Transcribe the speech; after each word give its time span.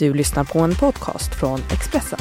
Du 0.00 0.14
lyssnar 0.14 0.44
på 0.44 0.58
en 0.58 0.74
podcast 0.74 1.34
från 1.34 1.60
Expressen. 1.72 2.18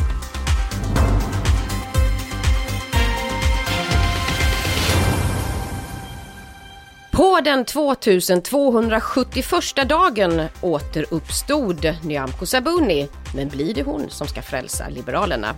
På 7.11 7.39
den 7.43 7.65
2271 7.65 9.89
dagen 9.89 10.41
återuppstod 10.61 11.95
Nyamko 12.03 12.45
Sabuni. 12.45 13.09
Men 13.35 13.49
blir 13.49 13.73
det 13.73 13.83
hon 13.83 14.09
som 14.09 14.27
ska 14.27 14.41
frälsa 14.41 14.89
Liberalerna? 14.89 15.55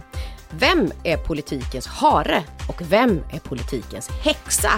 Vem 0.49 0.91
är 1.03 1.17
politikens 1.17 1.88
hare 1.88 2.43
och 2.69 2.81
vem 2.91 3.23
är 3.31 3.39
politikens 3.39 4.09
häxa? 4.09 4.71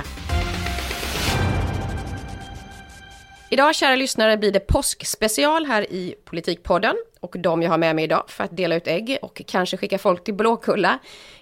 Idag, 3.53 3.75
kära 3.75 3.95
lyssnare, 3.95 4.37
blir 4.37 4.51
det 4.51 4.59
påskspecial 4.59 5.65
här 5.65 5.93
i 5.93 6.15
Politikpodden. 6.25 6.95
Och 7.19 7.35
de 7.39 7.61
jag 7.61 7.69
har 7.69 7.77
med 7.77 7.95
mig 7.95 8.03
idag 8.03 8.23
för 8.27 8.43
att 8.43 8.57
dela 8.57 8.75
ut 8.75 8.87
ägg 8.87 9.17
och 9.21 9.41
kanske 9.47 9.77
skicka 9.77 9.97
folk 9.97 10.23
till 10.23 10.33
Blåkulla 10.33 10.99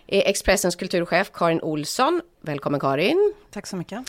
är 0.07 0.29
Expressens 0.29 0.75
kulturchef 0.75 1.31
Karin 1.33 1.61
Olsson. 1.61 2.21
Välkommen 2.41 2.79
Karin! 2.79 3.33
Tack 3.51 3.67
så 3.67 3.75
mycket. 3.75 3.99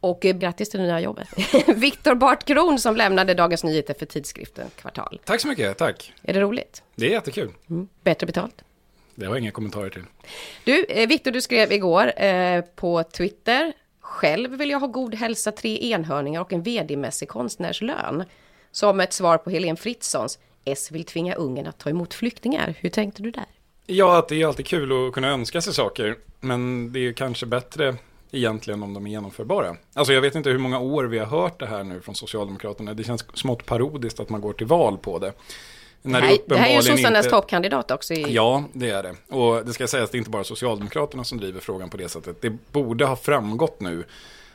Och 0.00 0.24
eh, 0.24 0.36
grattis 0.36 0.70
till 0.70 0.80
det 0.80 0.86
nya 0.86 1.00
jobbet. 1.00 1.28
Viktor 1.66 2.14
Bart 2.14 2.44
Kron 2.44 2.78
som 2.78 2.96
lämnade 2.96 3.34
Dagens 3.34 3.64
Nyheter 3.64 3.94
för 3.98 4.06
tidskriften 4.06 4.66
Kvartal. 4.76 5.20
Tack 5.24 5.40
så 5.40 5.48
mycket, 5.48 5.78
tack. 5.78 6.12
Är 6.22 6.34
det 6.34 6.40
roligt? 6.40 6.82
Det 6.94 7.06
är 7.06 7.10
jättekul. 7.10 7.50
Mm. 7.70 7.88
Bättre 8.02 8.26
betalt? 8.26 8.64
Det 9.14 9.26
har 9.26 9.34
jag 9.34 9.42
inga 9.42 9.50
kommentarer 9.50 9.90
till. 9.90 10.04
Du, 10.64 10.84
eh, 10.84 11.08
Viktor, 11.08 11.30
du 11.30 11.40
skrev 11.40 11.72
igår 11.72 12.22
eh, 12.22 12.60
på 12.60 13.02
Twitter. 13.02 13.72
Själv 14.10 14.50
vill 14.50 14.70
jag 14.70 14.80
ha 14.80 14.86
god 14.86 15.14
hälsa, 15.14 15.52
tre 15.52 15.92
enhörningar 15.92 16.40
och 16.40 16.52
en 16.52 16.62
vd-mässig 16.62 17.28
konstnärslön. 17.28 18.24
Som 18.70 19.00
ett 19.00 19.12
svar 19.12 19.38
på 19.38 19.50
Helene 19.50 19.76
Fritzons 19.76 20.38
S 20.64 20.92
vill 20.92 21.04
tvinga 21.04 21.34
Ungern 21.34 21.66
att 21.66 21.78
ta 21.78 21.90
emot 21.90 22.14
flyktingar. 22.14 22.74
Hur 22.78 22.90
tänkte 22.90 23.22
du 23.22 23.30
där? 23.30 23.44
Ja, 23.86 24.18
att 24.18 24.28
det 24.28 24.42
är 24.42 24.46
alltid 24.46 24.66
kul 24.66 25.06
att 25.06 25.12
kunna 25.12 25.28
önska 25.28 25.60
sig 25.60 25.74
saker. 25.74 26.18
Men 26.40 26.92
det 26.92 26.98
är 26.98 27.02
ju 27.02 27.14
kanske 27.14 27.46
bättre 27.46 27.96
egentligen 28.30 28.82
om 28.82 28.94
de 28.94 29.06
är 29.06 29.10
genomförbara. 29.10 29.76
Alltså 29.94 30.12
jag 30.12 30.20
vet 30.20 30.34
inte 30.34 30.50
hur 30.50 30.58
många 30.58 30.80
år 30.80 31.04
vi 31.04 31.18
har 31.18 31.26
hört 31.26 31.60
det 31.60 31.66
här 31.66 31.84
nu 31.84 32.00
från 32.00 32.14
Socialdemokraterna. 32.14 32.94
Det 32.94 33.04
känns 33.04 33.24
smått 33.34 33.66
parodiskt 33.66 34.20
att 34.20 34.28
man 34.28 34.40
går 34.40 34.52
till 34.52 34.66
val 34.66 34.98
på 34.98 35.18
det. 35.18 35.32
När 36.02 36.20
det, 36.20 36.26
här, 36.26 36.38
det, 36.46 36.56
här 36.56 36.70
är 36.70 36.74
ju 36.74 36.82
sossarnas 36.82 37.26
inte... 37.26 37.36
toppkandidat 37.36 37.90
också. 37.90 38.14
I... 38.14 38.34
Ja, 38.34 38.64
det 38.72 38.90
är 38.90 39.02
det. 39.02 39.36
Och 39.36 39.66
det 39.66 39.72
ska 39.72 39.86
sägas, 39.86 40.10
det 40.10 40.16
är 40.16 40.18
inte 40.18 40.30
bara 40.30 40.44
Socialdemokraterna 40.44 41.24
som 41.24 41.38
driver 41.38 41.60
frågan 41.60 41.90
på 41.90 41.96
det 41.96 42.08
sättet. 42.08 42.42
Det 42.42 42.50
borde 42.72 43.04
ha 43.04 43.16
framgått 43.16 43.80
nu 43.80 44.04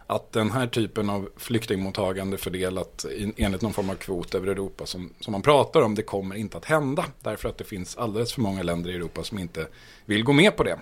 att 0.07 0.31
den 0.31 0.51
här 0.51 0.67
typen 0.67 1.09
av 1.09 1.29
flyktingmottagande 1.37 2.37
fördelat 2.37 3.05
enligt 3.37 3.61
någon 3.61 3.73
form 3.73 3.89
av 3.89 3.95
kvot 3.95 4.35
över 4.35 4.47
Europa 4.47 4.85
som, 4.85 5.13
som 5.19 5.31
man 5.31 5.41
pratar 5.41 5.81
om, 5.81 5.95
det 5.95 6.01
kommer 6.01 6.35
inte 6.35 6.57
att 6.57 6.65
hända. 6.65 7.05
Därför 7.21 7.49
att 7.49 7.57
det 7.57 7.63
finns 7.63 7.97
alldeles 7.97 8.33
för 8.33 8.41
många 8.41 8.63
länder 8.63 8.89
i 8.89 8.95
Europa 8.95 9.23
som 9.23 9.39
inte 9.39 9.67
vill 10.05 10.23
gå 10.23 10.33
med 10.33 10.57
på 10.57 10.63
det. 10.63 10.79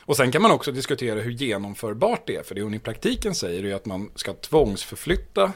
Och 0.00 0.16
sen 0.16 0.32
kan 0.32 0.42
man 0.42 0.50
också 0.50 0.72
diskutera 0.72 1.20
hur 1.20 1.30
genomförbart 1.30 2.26
det 2.26 2.36
är. 2.36 2.42
För 2.42 2.54
det 2.54 2.62
hon 2.62 2.74
i 2.74 2.78
praktiken 2.78 3.34
säger 3.34 3.64
är 3.64 3.74
att 3.74 3.86
man 3.86 4.10
ska 4.14 4.32
tvångsförflytta 4.32 5.52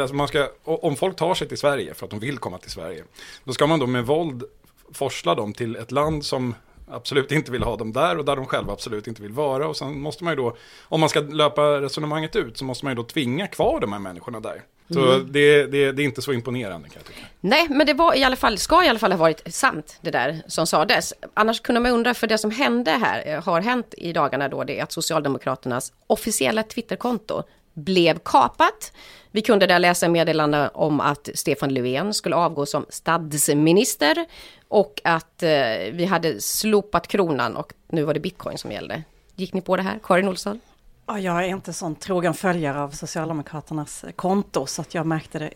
alltså 0.00 0.14
man 0.14 0.28
ska, 0.28 0.48
om 0.64 0.96
folk 0.96 1.16
tar 1.16 1.34
sig 1.34 1.48
till 1.48 1.58
Sverige 1.58 1.94
för 1.94 2.06
att 2.06 2.10
de 2.10 2.20
vill 2.20 2.38
komma 2.38 2.58
till 2.58 2.70
Sverige, 2.70 3.04
då 3.44 3.52
ska 3.52 3.66
man 3.66 3.80
då 3.80 3.86
med 3.86 4.06
våld 4.06 4.44
forsla 4.92 5.34
dem 5.34 5.52
till 5.52 5.76
ett 5.76 5.92
land 5.92 6.24
som 6.24 6.54
absolut 6.90 7.32
inte 7.32 7.52
vill 7.52 7.62
ha 7.62 7.76
dem 7.76 7.92
där 7.92 8.18
och 8.18 8.24
där 8.24 8.36
de 8.36 8.46
själva 8.46 8.72
absolut 8.72 9.06
inte 9.06 9.22
vill 9.22 9.32
vara. 9.32 9.68
Och 9.68 9.76
sen 9.76 10.00
måste 10.00 10.24
man 10.24 10.32
ju 10.32 10.36
då, 10.36 10.56
om 10.82 11.00
man 11.00 11.08
ska 11.08 11.20
löpa 11.20 11.62
resonemanget 11.62 12.36
ut, 12.36 12.58
så 12.58 12.64
måste 12.64 12.84
man 12.84 12.90
ju 12.90 12.94
då 12.96 13.02
tvinga 13.02 13.46
kvar 13.46 13.80
de 13.80 13.92
här 13.92 14.00
människorna 14.00 14.40
där. 14.40 14.62
Så 14.90 15.12
mm. 15.12 15.32
det, 15.32 15.66
det, 15.66 15.92
det, 15.92 16.02
är 16.02 16.04
inte 16.04 16.22
så 16.22 16.32
imponerande 16.32 16.88
kan 16.88 16.96
jag 16.96 17.06
tycka. 17.06 17.26
Nej, 17.40 17.68
men 17.70 17.86
det 17.86 17.94
var 17.94 18.14
i 18.14 18.24
alla 18.24 18.36
fall, 18.36 18.58
ska 18.58 18.84
i 18.84 18.88
alla 18.88 18.98
fall 18.98 19.12
ha 19.12 19.18
varit 19.18 19.54
sant 19.54 19.98
det 20.00 20.10
där 20.10 20.42
som 20.46 20.66
sades. 20.66 21.14
Annars 21.34 21.60
kunde 21.60 21.80
man 21.80 21.92
undra, 21.92 22.14
för 22.14 22.26
det 22.26 22.38
som 22.38 22.50
hände 22.50 22.90
här, 22.90 23.34
eh, 23.34 23.44
har 23.44 23.60
hänt 23.60 23.94
i 23.96 24.12
dagarna 24.12 24.48
då, 24.48 24.64
det 24.64 24.78
är 24.78 24.82
att 24.82 24.92
Socialdemokraternas 24.92 25.92
officiella 26.06 26.62
Twitterkonto 26.62 27.42
blev 27.74 28.18
kapat. 28.18 28.92
Vi 29.30 29.42
kunde 29.42 29.66
där 29.66 29.78
läsa 29.78 30.08
meddelande 30.08 30.70
om 30.74 31.00
att 31.00 31.28
Stefan 31.34 31.74
Löfven 31.74 32.14
skulle 32.14 32.36
avgå 32.36 32.66
som 32.66 32.86
statsminister 32.88 34.26
och 34.68 35.00
att 35.04 35.42
eh, 35.42 35.50
vi 35.92 36.04
hade 36.04 36.40
slopat 36.40 37.08
kronan 37.08 37.56
och 37.56 37.72
nu 37.88 38.02
var 38.02 38.14
det 38.14 38.20
bitcoin 38.20 38.58
som 38.58 38.72
gällde. 38.72 39.02
Gick 39.36 39.52
ni 39.52 39.60
på 39.60 39.76
det 39.76 39.82
här, 39.82 39.98
Karin 40.02 40.28
Olsson? 40.28 40.60
Ja, 41.06 41.18
jag 41.18 41.44
är 41.44 41.48
inte 41.48 41.72
sån 41.72 41.94
trogen 41.94 42.34
följare 42.34 42.80
av 42.80 42.90
Socialdemokraternas 42.90 44.04
konto 44.16 44.66
så 44.66 44.82
att 44.82 44.94
jag 44.94 45.06
märkte 45.06 45.38
det 45.38 45.50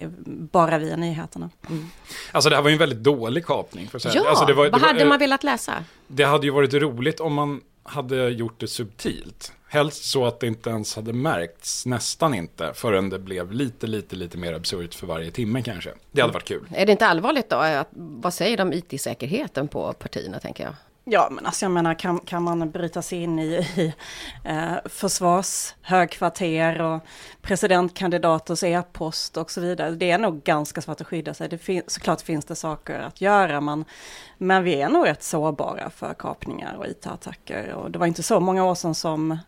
bara 0.53 0.79
via 0.79 0.97
nyheterna. 0.97 1.51
Mm. 1.69 1.91
Alltså 2.33 2.51
det 2.51 2.57
här 2.57 2.63
var 2.63 2.71
ju 2.71 2.73
en 2.73 2.79
väldigt 2.79 3.03
dålig 3.03 3.47
kapning. 3.47 3.89
För 3.89 3.99
att 3.99 4.15
Ja, 4.15 4.29
alltså, 4.29 4.45
det 4.45 4.55
var, 4.55 4.71
vad 4.71 4.81
hade 4.81 5.05
man 5.05 5.19
velat 5.19 5.45
läsa? 5.45 5.85
Det 6.07 6.25
hade 6.25 6.47
ju 6.47 6.53
varit 6.53 6.75
roligt 6.75 7.21
om 7.21 7.35
man 7.35 7.61
hade 7.83 8.29
gjort 8.29 8.61
det 8.61 8.69
subtilt. 8.69 9.53
Helst 9.71 10.05
så 10.05 10.27
att 10.27 10.41
det 10.41 10.47
inte 10.47 10.71
ens 10.71 10.97
hade 10.97 11.13
märkts, 11.13 11.87
nästan 11.87 12.35
inte, 12.35 12.73
förrän 12.75 13.11
det 13.11 13.19
blev 13.19 13.53
lite, 13.53 13.87
lite, 13.87 14.17
lite 14.17 14.39
mer 14.39 14.53
absurt 14.53 14.95
för 14.95 15.07
varje 15.07 15.31
timme 15.31 15.63
kanske. 15.63 15.91
Det 16.11 16.21
hade 16.21 16.33
varit 16.33 16.49
kul. 16.49 16.69
Är 16.75 16.87
det 16.87 16.93
inte 16.93 17.07
allvarligt 17.07 17.51
då? 17.51 17.85
Vad 17.91 18.35
säger 18.35 18.57
de 18.57 18.73
IT-säkerheten 18.73 19.69
på 19.69 19.93
partierna, 19.93 20.41
tänker 20.41 20.65
jag? 20.65 20.75
Ja, 21.11 21.29
men 21.31 21.47
alltså 21.47 21.65
jag 21.65 21.73
menar, 21.73 21.95
kan, 21.95 22.19
kan 22.19 22.43
man 22.43 22.71
bryta 22.71 23.03
sig 23.03 23.23
in 23.23 23.39
i, 23.39 23.45
i 23.77 23.95
eh, 24.45 24.75
försvarshögkvarter 24.85 26.81
och 26.81 27.01
presidentkandidaters 27.43 28.63
e-post 28.63 29.37
och 29.37 29.51
så 29.51 29.61
vidare. 29.61 29.91
Det 29.91 30.11
är 30.11 30.19
nog 30.19 30.43
ganska 30.43 30.81
svårt 30.81 31.01
att 31.01 31.07
skydda 31.07 31.35
sig. 31.35 31.49
Det 31.49 31.59
fin 31.59 31.83
såklart 31.87 32.21
finns 32.21 32.45
det 32.45 32.55
saker 32.55 32.99
att 32.99 33.21
göra, 33.21 33.61
men, 33.61 33.85
men 34.39 34.65
vi 34.65 34.81
är 34.83 34.89
nog 34.89 35.07
rätt 35.07 35.23
sårbara 35.23 35.91
för 35.91 36.15
kapningar 36.15 36.75
och 36.75 36.87
it-attacker. 36.87 37.73
Och 37.73 37.91
det 37.91 37.99
var 37.99 38.07
inte 38.07 38.23
så 38.23 38.41
många 38.41 38.65
år 38.65 38.75
sedan 38.75 38.95
som 38.95 39.31
eh, 39.33 39.39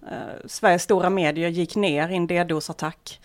Sveriges 0.47 0.83
stora 0.83 1.11
medier 1.11 1.49
gick 1.49 1.77
ner 1.77 2.09
i 2.09 2.17
en 2.17 2.27
DDoS-attack. 2.27 3.21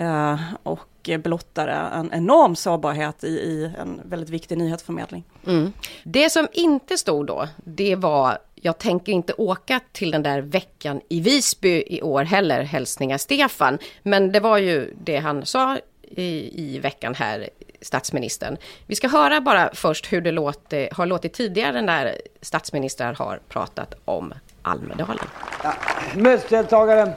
Eh, 0.00 0.40
och 0.62 1.10
blottade 1.18 1.72
en 1.72 2.12
enorm 2.12 2.56
sårbarhet 2.56 3.24
i, 3.24 3.28
i 3.28 3.72
en 3.78 4.00
väldigt 4.04 4.30
viktig 4.30 4.58
nyhetsförmedling. 4.58 5.24
Mm. 5.46 5.72
Det 6.04 6.30
som 6.30 6.48
inte 6.52 6.96
stod 6.96 7.26
då, 7.26 7.48
det 7.64 7.96
var 7.96 8.38
jag 8.54 8.78
tänker 8.78 9.12
inte 9.12 9.32
åka 9.32 9.80
till 9.92 10.10
den 10.10 10.22
där 10.22 10.40
veckan 10.40 11.00
i 11.08 11.20
Visby 11.20 11.84
i 11.86 12.02
år 12.02 12.24
heller, 12.24 12.62
hälsningar 12.62 13.18
Stefan. 13.18 13.78
Men 14.02 14.32
det 14.32 14.40
var 14.40 14.58
ju 14.58 14.94
det 15.04 15.16
han 15.16 15.46
sa 15.46 15.78
i, 16.02 16.62
i 16.64 16.78
veckan 16.78 17.14
här, 17.14 17.48
statsministern. 17.80 18.56
Vi 18.86 18.94
ska 18.94 19.08
höra 19.08 19.40
bara 19.40 19.70
först 19.74 20.12
hur 20.12 20.20
det 20.20 20.32
låter, 20.32 20.88
har 20.92 21.06
låtit 21.06 21.32
tidigare 21.32 21.82
när 21.82 22.14
statsministrar 22.42 23.14
har 23.14 23.40
pratat 23.48 23.94
om 24.04 24.34
Almedalen. 24.62 25.26
Ja, 25.62 25.72
mötesdeltagare, 26.14 27.12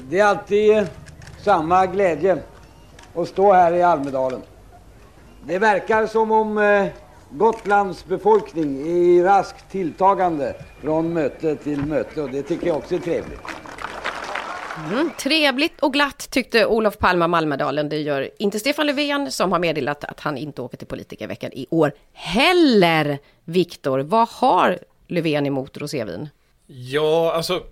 det 0.00 0.18
är 0.18 0.24
alltid 0.24 0.86
samma 1.42 1.86
glädje 1.86 2.38
att 3.14 3.28
stå 3.28 3.52
här 3.52 3.72
i 3.72 3.82
Almedalen. 3.82 4.42
Det 5.46 5.58
verkar 5.58 6.06
som 6.06 6.32
om 6.32 6.58
eh, 6.58 6.86
Gotlands 7.30 8.04
befolkning 8.04 8.80
är 8.80 8.86
i 8.86 9.22
raskt 9.22 9.70
tilltagande 9.70 10.54
från 10.80 11.12
möte 11.12 11.56
till 11.56 11.84
möte 11.84 12.22
och 12.22 12.30
det 12.30 12.42
tycker 12.42 12.66
jag 12.66 12.76
också 12.76 12.94
är 12.94 12.98
trevligt. 12.98 13.40
Mm, 14.90 15.10
trevligt 15.18 15.80
och 15.80 15.92
glatt 15.92 16.30
tyckte 16.30 16.66
Olof 16.66 16.98
Palme 16.98 17.24
om 17.24 17.34
Almedalen. 17.34 17.88
Det 17.88 17.96
gör 18.00 18.30
inte 18.38 18.58
Stefan 18.58 18.86
Löfven 18.86 19.30
som 19.30 19.52
har 19.52 19.58
meddelat 19.58 20.04
att 20.04 20.20
han 20.20 20.36
inte 20.36 20.62
åker 20.62 20.76
till 20.76 20.86
politikerveckan 20.86 21.52
i 21.52 21.66
år 21.70 21.92
heller. 22.12 23.18
Viktor, 23.44 23.98
vad 23.98 24.28
har 24.28 24.78
Löfven 25.06 25.46
emot 25.46 25.78
rosévin? 25.78 26.28
Ja, 26.66 27.32
alltså 27.36 27.62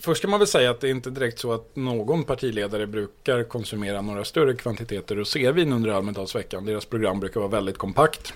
Först 0.00 0.18
ska 0.18 0.28
man 0.28 0.40
väl 0.40 0.46
säga 0.46 0.70
att 0.70 0.80
det 0.80 0.88
är 0.88 0.90
inte 0.90 1.10
direkt 1.10 1.38
så 1.38 1.52
att 1.52 1.76
någon 1.76 2.24
partiledare 2.24 2.86
brukar 2.86 3.42
konsumera 3.42 4.02
några 4.02 4.24
större 4.24 4.54
kvantiteter 4.54 5.16
rosévin 5.16 5.72
under 5.72 5.90
Almedalsveckan. 5.90 6.64
Deras 6.64 6.84
program 6.84 7.20
brukar 7.20 7.40
vara 7.40 7.50
väldigt 7.50 7.78
kompakt. 7.78 8.34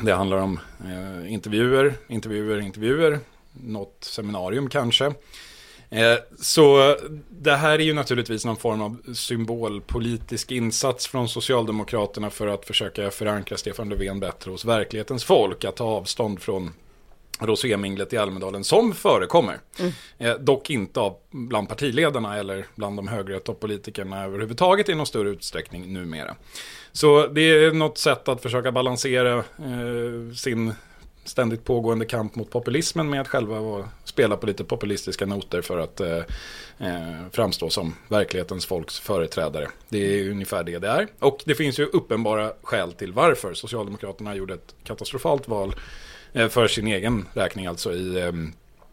Det 0.00 0.12
handlar 0.12 0.36
om 0.36 0.60
eh, 0.84 1.32
intervjuer, 1.32 1.94
intervjuer, 2.08 2.60
intervjuer, 2.60 3.18
något 3.52 3.96
seminarium 4.00 4.68
kanske. 4.68 5.04
Eh, 5.90 6.16
så 6.40 6.96
det 7.28 7.56
här 7.56 7.78
är 7.78 7.84
ju 7.84 7.94
naturligtvis 7.94 8.44
någon 8.44 8.56
form 8.56 8.82
av 8.82 9.14
symbolpolitisk 9.14 10.52
insats 10.52 11.06
från 11.06 11.28
Socialdemokraterna 11.28 12.30
för 12.30 12.46
att 12.46 12.66
försöka 12.66 13.10
förankra 13.10 13.56
Stefan 13.56 13.88
Löfven 13.88 14.20
bättre 14.20 14.50
hos 14.50 14.64
verklighetens 14.64 15.24
folk. 15.24 15.64
Att 15.64 15.76
ta 15.76 15.84
avstånd 15.84 16.40
från 16.40 16.72
roséminglet 17.40 18.12
i 18.12 18.16
Almedalen 18.16 18.64
som 18.64 18.94
förekommer. 18.94 19.58
Mm. 19.78 19.92
Eh, 20.18 20.34
dock 20.34 20.70
inte 20.70 21.00
av 21.00 21.16
bland 21.30 21.68
partiledarna 21.68 22.36
eller 22.36 22.66
bland 22.74 22.96
de 22.96 23.08
högre 23.08 23.40
toppolitikerna 23.40 24.24
överhuvudtaget 24.24 24.88
i 24.88 24.94
någon 24.94 25.06
större 25.06 25.28
utsträckning 25.28 25.92
numera. 25.92 26.36
Så 26.92 27.26
det 27.26 27.40
är 27.40 27.72
något 27.72 27.98
sätt 27.98 28.28
att 28.28 28.42
försöka 28.42 28.72
balansera 28.72 29.38
eh, 29.38 30.34
sin 30.36 30.74
ständigt 31.24 31.64
pågående 31.64 32.04
kamp 32.04 32.34
mot 32.34 32.50
populismen 32.50 33.10
med 33.10 33.20
att 33.20 33.28
själva 33.28 33.88
spela 34.04 34.36
på 34.36 34.46
lite 34.46 34.64
populistiska 34.64 35.26
noter 35.26 35.62
för 35.62 35.78
att 35.78 36.00
eh, 36.00 36.16
eh, 36.78 37.16
framstå 37.32 37.70
som 37.70 37.94
verklighetens 38.08 38.66
folks 38.66 38.98
företrädare. 38.98 39.68
Det 39.88 39.98
är 39.98 40.30
ungefär 40.30 40.64
det 40.64 40.78
det 40.78 40.88
är. 40.88 41.08
Och 41.18 41.42
det 41.44 41.54
finns 41.54 41.78
ju 41.78 41.84
uppenbara 41.84 42.52
skäl 42.62 42.92
till 42.92 43.12
varför 43.12 43.54
Socialdemokraterna 43.54 44.34
gjorde 44.34 44.54
ett 44.54 44.74
katastrofalt 44.84 45.48
val 45.48 45.74
för 46.32 46.68
sin 46.68 46.86
egen 46.86 47.26
räkning, 47.34 47.66
alltså 47.66 47.92
i 47.92 48.20
eh, 48.20 48.32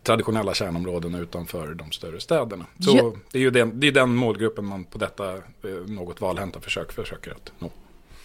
traditionella 0.04 0.54
kärnområden 0.54 1.16
utanför 1.16 1.74
de 1.74 1.92
större 1.92 2.20
städerna. 2.20 2.66
Så 2.80 2.98
ja. 2.98 3.14
det 3.32 3.38
är 3.38 3.42
ju 3.42 3.50
den, 3.50 3.80
det 3.80 3.88
är 3.88 3.92
den 3.92 4.16
målgruppen 4.16 4.66
man 4.66 4.84
på 4.84 4.98
detta 4.98 5.34
eh, 5.34 5.40
något 5.88 6.22
valhänta 6.22 6.60
försök 6.60 6.92
försöker 6.92 7.32
att 7.32 7.52
nå. 7.60 7.70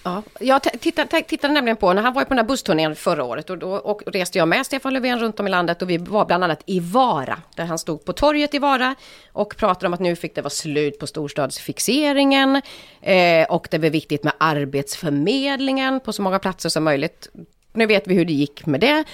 Ja, 0.05 0.23
jag 0.41 0.63
tittade, 0.63 1.23
tittade 1.23 1.55
nämligen 1.55 1.77
på, 1.77 1.93
när 1.93 2.03
han 2.03 2.15
var 2.15 2.23
på 2.23 2.29
den 2.29 2.39
här 2.39 2.45
bussturnén 2.45 2.97
förra 2.97 3.25
året 3.25 3.51
och 3.51 3.59
då 3.59 3.73
och 3.73 4.03
reste 4.07 4.39
jag 4.39 4.49
med 4.49 4.67
Stefan 4.67 4.95
Löfven 4.95 5.19
runt 5.19 5.41
om 5.41 5.47
i 5.47 5.51
landet 5.51 5.83
och 5.83 5.91
vi 5.91 5.99
var 5.99 6.25
bland 6.25 6.45
annat 6.45 6.63
i 6.67 6.81
Vara, 6.81 7.39
där 7.57 7.65
han 7.65 7.79
stod 7.79 8.05
på 8.05 8.13
torget 8.13 8.55
i 8.55 8.59
Vara 8.59 8.95
och 9.33 9.57
pratade 9.57 9.87
om 9.87 9.95
att 9.95 10.01
nu 10.01 10.17
fick 10.17 10.35
det 10.35 10.43
vara 10.43 10.51
slut 10.51 10.99
på 10.99 11.07
storstadsfixeringen 11.07 12.63
eh, 13.01 13.47
och 13.49 13.69
det 13.71 13.79
var 13.79 13.91
viktigt 13.91 14.25
med 14.25 14.33
arbetsförmedlingen 14.39 16.01
på 16.01 16.13
så 16.13 16.23
många 16.23 16.39
platser 16.39 16.69
som 16.69 16.85
möjligt. 16.85 17.29
Nu 17.73 17.87
vet 17.87 18.07
vi 18.07 18.15
hur 18.15 18.25
det 18.25 18.33
gick 18.33 18.67
med 18.67 18.81
det. 18.81 19.05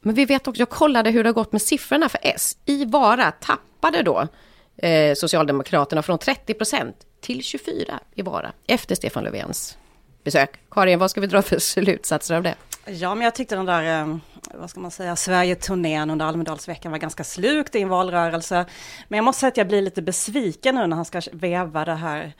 Men 0.00 0.14
vi 0.14 0.24
vet 0.24 0.48
också, 0.48 0.60
jag 0.60 0.70
kollade 0.70 1.10
hur 1.10 1.24
det 1.24 1.28
har 1.28 1.34
gått 1.34 1.52
med 1.52 1.62
siffrorna 1.62 2.08
för 2.08 2.20
S. 2.22 2.56
I 2.64 2.84
Vara 2.84 3.30
tappade 3.32 4.02
då 4.02 4.28
eh, 4.76 5.14
Socialdemokraterna 5.14 6.02
från 6.02 6.18
30 6.18 6.54
procent 6.54 6.96
till 7.20 7.42
24 7.42 8.00
i 8.14 8.22
Vara 8.22 8.52
efter 8.66 8.94
Stefan 8.94 9.24
Löfvens 9.24 9.78
besök. 10.24 10.50
Karin, 10.70 10.98
vad 10.98 11.10
ska 11.10 11.20
vi 11.20 11.26
dra 11.26 11.42
för 11.42 11.58
slutsatser 11.58 12.34
av 12.34 12.42
det? 12.42 12.54
Ja, 12.86 13.14
men 13.14 13.24
jag 13.24 13.34
tyckte 13.34 13.56
den 13.56 13.66
där, 13.66 14.00
eh, 14.02 14.16
vad 14.54 14.70
ska 14.70 14.80
man 14.80 14.90
säga, 14.90 15.16
Sverige-turnén 15.16 16.10
under 16.10 16.26
Almedalsveckan 16.26 16.92
var 16.92 16.98
ganska 16.98 17.24
slukt 17.24 17.74
i 17.74 17.82
en 17.82 17.88
valrörelse. 17.88 18.66
Men 19.08 19.16
jag 19.16 19.24
måste 19.24 19.40
säga 19.40 19.48
att 19.48 19.56
jag 19.56 19.68
blir 19.68 19.82
lite 19.82 20.02
besviken 20.02 20.74
nu 20.74 20.86
när 20.86 20.96
han 20.96 21.04
ska 21.04 21.22
veva 21.32 21.84
det 21.84 21.94
här 21.94 22.32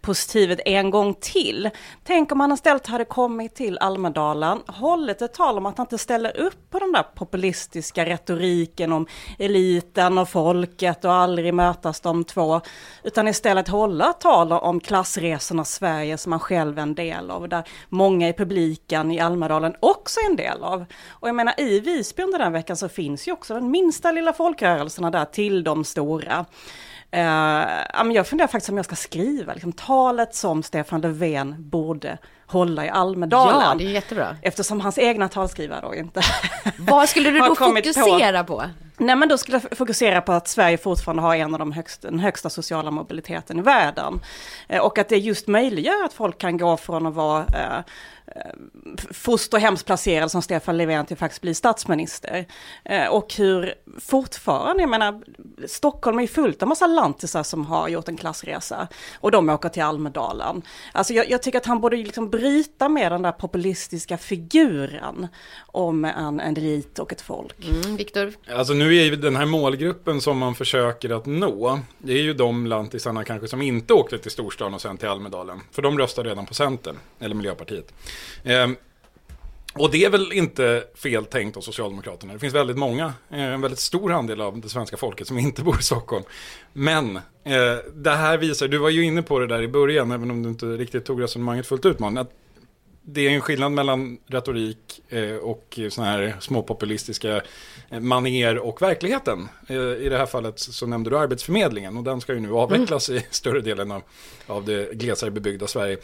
positivet 0.00 0.60
en 0.64 0.90
gång 0.90 1.14
till. 1.14 1.70
Tänk 2.04 2.32
om 2.32 2.40
han 2.40 2.52
istället 2.52 2.86
hade 2.86 3.04
kommit 3.04 3.54
till 3.54 3.78
Almedalen, 3.78 4.62
hållit 4.66 5.22
ett 5.22 5.34
tal 5.34 5.58
om 5.58 5.66
att 5.66 5.78
han 5.78 5.84
inte 5.84 5.98
ställer 5.98 6.36
upp 6.36 6.70
på 6.70 6.78
den 6.78 6.92
där 6.92 7.02
populistiska 7.02 8.04
retoriken 8.06 8.92
om 8.92 9.06
eliten 9.38 10.18
och 10.18 10.28
folket 10.28 11.04
och 11.04 11.12
aldrig 11.12 11.54
mötas 11.54 12.00
de 12.00 12.24
två, 12.24 12.60
utan 13.02 13.28
istället 13.28 13.68
hålla 13.68 14.12
tal 14.12 14.52
om 14.52 14.80
klassresorna 14.80 15.64
Sverige 15.64 16.18
som 16.18 16.32
han 16.32 16.40
själv 16.40 16.78
är 16.78 16.82
en 16.82 16.94
del 16.94 17.30
av, 17.30 17.48
där 17.48 17.68
många 17.88 18.28
i 18.28 18.32
publiken 18.32 19.10
i 19.10 19.20
Almedalen 19.20 19.74
också 19.80 20.20
är 20.20 20.30
en 20.30 20.36
del 20.36 20.62
av. 20.62 20.84
Och 21.08 21.28
jag 21.28 21.34
menar 21.34 21.54
i 21.60 21.80
Visby 21.80 22.22
under 22.22 22.38
den 22.38 22.52
veckan 22.52 22.76
så 22.76 22.88
finns 22.88 23.28
ju 23.28 23.32
också 23.32 23.54
den 23.54 23.70
minsta 23.70 24.12
lilla 24.12 24.32
folkrörelserna 24.32 25.10
där 25.10 25.24
till 25.24 25.64
de 25.64 25.84
stora. 25.84 26.46
Uh, 27.16 28.12
jag 28.14 28.26
funderar 28.26 28.48
faktiskt 28.48 28.70
om 28.70 28.76
jag 28.76 28.84
ska 28.84 28.96
skriva 28.96 29.52
liksom, 29.52 29.72
talet 29.72 30.34
som 30.34 30.62
Stefan 30.62 31.00
Löfven 31.00 31.54
borde 31.58 32.18
hålla 32.46 32.86
i 32.86 32.88
Almedalen. 32.88 33.60
Ja, 33.60 33.74
det 33.78 33.84
är 33.84 33.90
jättebra. 33.90 34.36
Eftersom 34.42 34.80
hans 34.80 34.98
egna 34.98 35.28
talskrivare 35.28 35.80
då 35.80 35.94
inte 35.94 36.20
Vad 36.78 37.08
skulle 37.08 37.30
du 37.30 37.38
då 37.38 37.54
fokusera 37.54 38.44
på? 38.44 38.56
på? 38.56 38.64
Nej 38.96 39.16
men 39.16 39.28
då 39.28 39.38
skulle 39.38 39.60
jag 39.68 39.78
fokusera 39.78 40.20
på 40.20 40.32
att 40.32 40.48
Sverige 40.48 40.78
fortfarande 40.78 41.22
har 41.22 41.36
en 41.36 41.54
av 41.54 41.58
de 41.58 41.72
högsta, 41.72 42.10
den 42.10 42.20
högsta 42.20 42.50
sociala 42.50 42.90
mobiliteten 42.90 43.58
i 43.58 43.62
världen. 43.62 44.20
Eh, 44.68 44.82
och 44.82 44.98
att 44.98 45.08
det 45.08 45.16
just 45.16 45.48
möjliggör 45.48 46.04
att 46.04 46.12
folk 46.12 46.38
kan 46.38 46.58
gå 46.58 46.76
från 46.76 47.06
att 47.06 47.14
vara 47.14 47.40
eh, 47.40 47.80
Eh, 47.80 47.82
fosterhemsplacerad 49.10 50.30
som 50.30 50.42
Stefan 50.42 50.76
Löfven 50.76 51.06
till 51.06 51.16
faktiskt 51.16 51.42
bli 51.42 51.54
statsminister. 51.54 52.46
Eh, 52.84 53.06
och 53.06 53.34
hur 53.34 53.74
fortfarande, 54.00 54.82
jag 54.82 54.90
menar, 54.90 55.22
Stockholm 55.66 56.18
är 56.18 56.22
ju 56.22 56.28
fullt 56.28 56.62
av 56.62 56.68
massa 56.68 56.86
lantisar 56.86 57.42
som 57.42 57.66
har 57.66 57.88
gjort 57.88 58.08
en 58.08 58.16
klassresa. 58.16 58.88
Och 59.20 59.30
de 59.30 59.48
åker 59.48 59.68
till 59.68 59.82
Almedalen. 59.82 60.62
Alltså 60.92 61.12
jag, 61.12 61.30
jag 61.30 61.42
tycker 61.42 61.58
att 61.58 61.66
han 61.66 61.80
borde 61.80 61.96
liksom 61.96 62.30
bryta 62.30 62.88
med 62.88 63.12
den 63.12 63.22
där 63.22 63.32
populistiska 63.32 64.18
figuren 64.18 65.28
om 65.66 66.04
en, 66.04 66.40
en 66.40 66.56
elit 66.56 66.98
och 66.98 67.12
ett 67.12 67.20
folk. 67.20 67.68
Mm, 67.68 67.96
Viktor? 67.96 68.32
Alltså 68.52 68.72
nu 68.72 68.96
är 68.96 69.04
ju 69.04 69.16
den 69.16 69.36
här 69.36 69.46
målgruppen 69.46 70.20
som 70.20 70.38
man 70.38 70.54
försöker 70.54 71.16
att 71.16 71.26
nå, 71.26 71.80
det 71.98 72.12
är 72.12 72.22
ju 72.22 72.34
de 72.34 72.66
lantisarna 72.66 73.24
kanske 73.24 73.48
som 73.48 73.62
inte 73.62 73.94
åkte 73.94 74.18
till 74.18 74.30
storstan 74.30 74.74
och 74.74 74.80
sen 74.80 74.96
till 74.96 75.08
Almedalen. 75.08 75.60
För 75.70 75.82
de 75.82 75.98
röstar 75.98 76.24
redan 76.24 76.46
på 76.46 76.54
Centern, 76.54 76.96
eller 77.18 77.34
Miljöpartiet. 77.34 77.92
Eh, 78.42 78.68
och 79.74 79.90
det 79.90 80.04
är 80.04 80.10
väl 80.10 80.32
inte 80.32 80.84
fel 80.94 81.24
tänkt 81.24 81.56
av 81.56 81.60
Socialdemokraterna. 81.60 82.32
Det 82.32 82.38
finns 82.38 82.54
väldigt 82.54 82.76
många, 82.76 83.12
eh, 83.30 83.42
en 83.42 83.60
väldigt 83.60 83.78
stor 83.78 84.12
andel 84.12 84.40
av 84.40 84.60
det 84.60 84.68
svenska 84.68 84.96
folket 84.96 85.26
som 85.26 85.38
inte 85.38 85.62
bor 85.64 85.78
i 85.80 85.82
Stockholm. 85.82 86.24
Men 86.72 87.16
eh, 87.16 87.76
det 87.94 88.10
här 88.10 88.38
visar, 88.38 88.68
du 88.68 88.78
var 88.78 88.90
ju 88.90 89.04
inne 89.04 89.22
på 89.22 89.38
det 89.38 89.46
där 89.46 89.62
i 89.62 89.68
början, 89.68 90.10
även 90.10 90.30
om 90.30 90.42
du 90.42 90.48
inte 90.48 90.66
riktigt 90.66 91.04
tog 91.04 91.22
resonemanget 91.22 91.66
fullt 91.66 91.86
ut, 91.86 91.98
man, 91.98 92.18
att 92.18 92.30
det 93.10 93.26
är 93.26 93.30
en 93.30 93.40
skillnad 93.40 93.72
mellan 93.72 94.18
retorik 94.26 95.00
eh, 95.08 95.36
och 95.36 95.78
sådana 95.90 96.10
här 96.10 96.36
småpopulistiska 96.40 97.42
maner 98.00 98.58
och 98.58 98.82
verkligheten. 98.82 99.48
Eh, 99.68 99.76
I 99.76 100.08
det 100.08 100.18
här 100.18 100.26
fallet 100.26 100.58
så 100.58 100.86
nämnde 100.86 101.10
du 101.10 101.18
Arbetsförmedlingen 101.18 101.96
och 101.96 102.04
den 102.04 102.20
ska 102.20 102.34
ju 102.34 102.40
nu 102.40 102.52
avvecklas 102.52 103.08
mm. 103.08 103.22
i 103.22 103.26
större 103.30 103.60
delen 103.60 103.90
av, 103.90 104.02
av 104.46 104.64
det 104.64 104.94
glesare 104.94 105.30
bebyggda 105.30 105.66
Sverige 105.66 105.98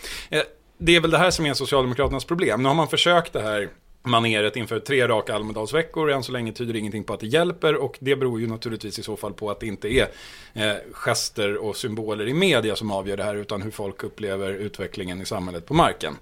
det 0.85 0.97
är 0.97 1.01
väl 1.01 1.11
det 1.11 1.19
här 1.19 1.31
som 1.31 1.47
är 1.47 1.55
Socialdemokraternas 1.55 2.25
problem. 2.25 2.63
Nu 2.63 2.69
har 2.69 2.75
man 2.75 2.89
försökt 2.89 3.33
det 3.33 3.43
här 3.43 3.69
maneret 4.03 4.57
inför 4.57 4.81
tre 4.81 5.09
raka 5.09 5.35
Almedalsveckor. 5.35 6.11
Än 6.11 6.23
så 6.23 6.33
länge 6.33 6.53
tyder 6.53 6.77
ingenting 6.77 7.05
på 7.05 7.13
att 7.15 7.21
det 7.21 7.27
hjälper 7.27 7.75
och 7.75 7.97
det 8.01 8.17
beror 8.17 8.41
ju 8.41 8.47
naturligtvis 8.47 8.99
i 8.99 9.03
så 9.03 9.17
fall 9.17 9.33
på 9.33 9.51
att 9.51 9.61
det 9.61 9.67
inte 9.67 9.89
är 9.89 10.09
eh, 10.53 10.75
gester 10.93 11.57
och 11.57 11.77
symboler 11.77 12.29
i 12.29 12.35
media 12.35 12.77
som 12.77 12.91
avgör 12.91 13.17
det 13.17 13.25
här 13.25 13.35
utan 13.35 13.63
hur 13.63 13.71
folk 13.71 14.05
upplever 14.05 14.53
utvecklingen 14.53 15.21
i 15.21 15.27
samhället 15.27 15.67
på 15.67 15.75
marken. 15.75 16.17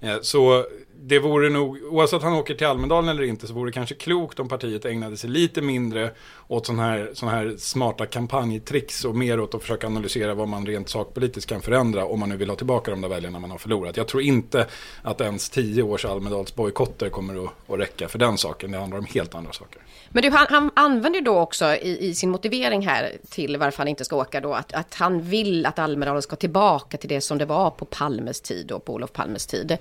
Eh, 0.00 0.16
så 0.22 0.64
det 1.00 1.18
vore 1.18 1.50
nog, 1.50 1.78
oavsett 1.90 2.22
om 2.22 2.28
han 2.28 2.38
åker 2.38 2.54
till 2.54 2.66
Almedalen 2.66 3.08
eller 3.08 3.22
inte, 3.22 3.46
så 3.46 3.54
vore 3.54 3.68
det 3.68 3.74
kanske 3.74 3.94
klokt 3.94 4.40
om 4.40 4.48
partiet 4.48 4.84
ägnade 4.84 5.16
sig 5.16 5.30
lite 5.30 5.62
mindre 5.62 6.10
åt 6.48 6.66
sådana 6.66 6.82
här, 6.82 7.10
sån 7.14 7.28
här 7.28 7.54
smarta 7.58 8.06
kampanjtricks 8.06 9.04
och 9.04 9.16
mer 9.16 9.40
åt 9.40 9.54
att 9.54 9.62
försöka 9.62 9.86
analysera 9.86 10.34
vad 10.34 10.48
man 10.48 10.66
rent 10.66 10.88
sakpolitiskt 10.88 11.48
kan 11.50 11.60
förändra 11.60 12.04
om 12.04 12.20
man 12.20 12.28
nu 12.28 12.36
vill 12.36 12.48
ha 12.48 12.56
tillbaka 12.56 12.90
de 12.90 13.00
där 13.00 13.08
väljarna 13.08 13.38
man 13.38 13.50
har 13.50 13.58
förlorat. 13.58 13.96
Jag 13.96 14.08
tror 14.08 14.22
inte 14.22 14.66
att 15.02 15.20
ens 15.20 15.50
tio 15.50 15.82
års 15.82 16.04
Almedalsbojkotter 16.04 17.08
kommer 17.08 17.44
att, 17.44 17.70
att 17.70 17.78
räcka 17.78 18.08
för 18.08 18.18
den 18.18 18.38
saken. 18.38 18.70
Det 18.70 18.78
handlar 18.78 18.98
om 18.98 19.06
helt 19.14 19.34
andra 19.34 19.52
saker. 19.52 19.82
Men 20.10 20.22
du, 20.22 20.30
han, 20.30 20.46
han 20.50 20.70
använder 20.74 21.20
då 21.20 21.38
också 21.38 21.74
i, 21.74 22.08
i, 22.08 22.14
sin 22.14 22.30
motivering 22.30 22.86
här 22.86 23.12
till 23.30 23.56
varför 23.56 23.78
han 23.78 23.88
inte 23.88 24.04
ska 24.04 24.16
åka 24.16 24.40
då, 24.40 24.54
att, 24.54 24.72
att 24.72 24.94
han 24.94 25.22
vill 25.22 25.66
att 25.66 25.78
Almedalen 25.78 26.22
ska 26.22 26.36
tillbaka 26.36 26.96
till 26.96 27.08
det 27.08 27.20
som 27.20 27.38
det 27.38 27.44
var 27.44 27.70
på 27.70 27.84
Palmes 27.84 28.40
tid 28.40 28.72
och 28.72 28.84
på 28.84 28.94
Olof 28.94 29.12
Palmes 29.12 29.46
tid. 29.46 29.78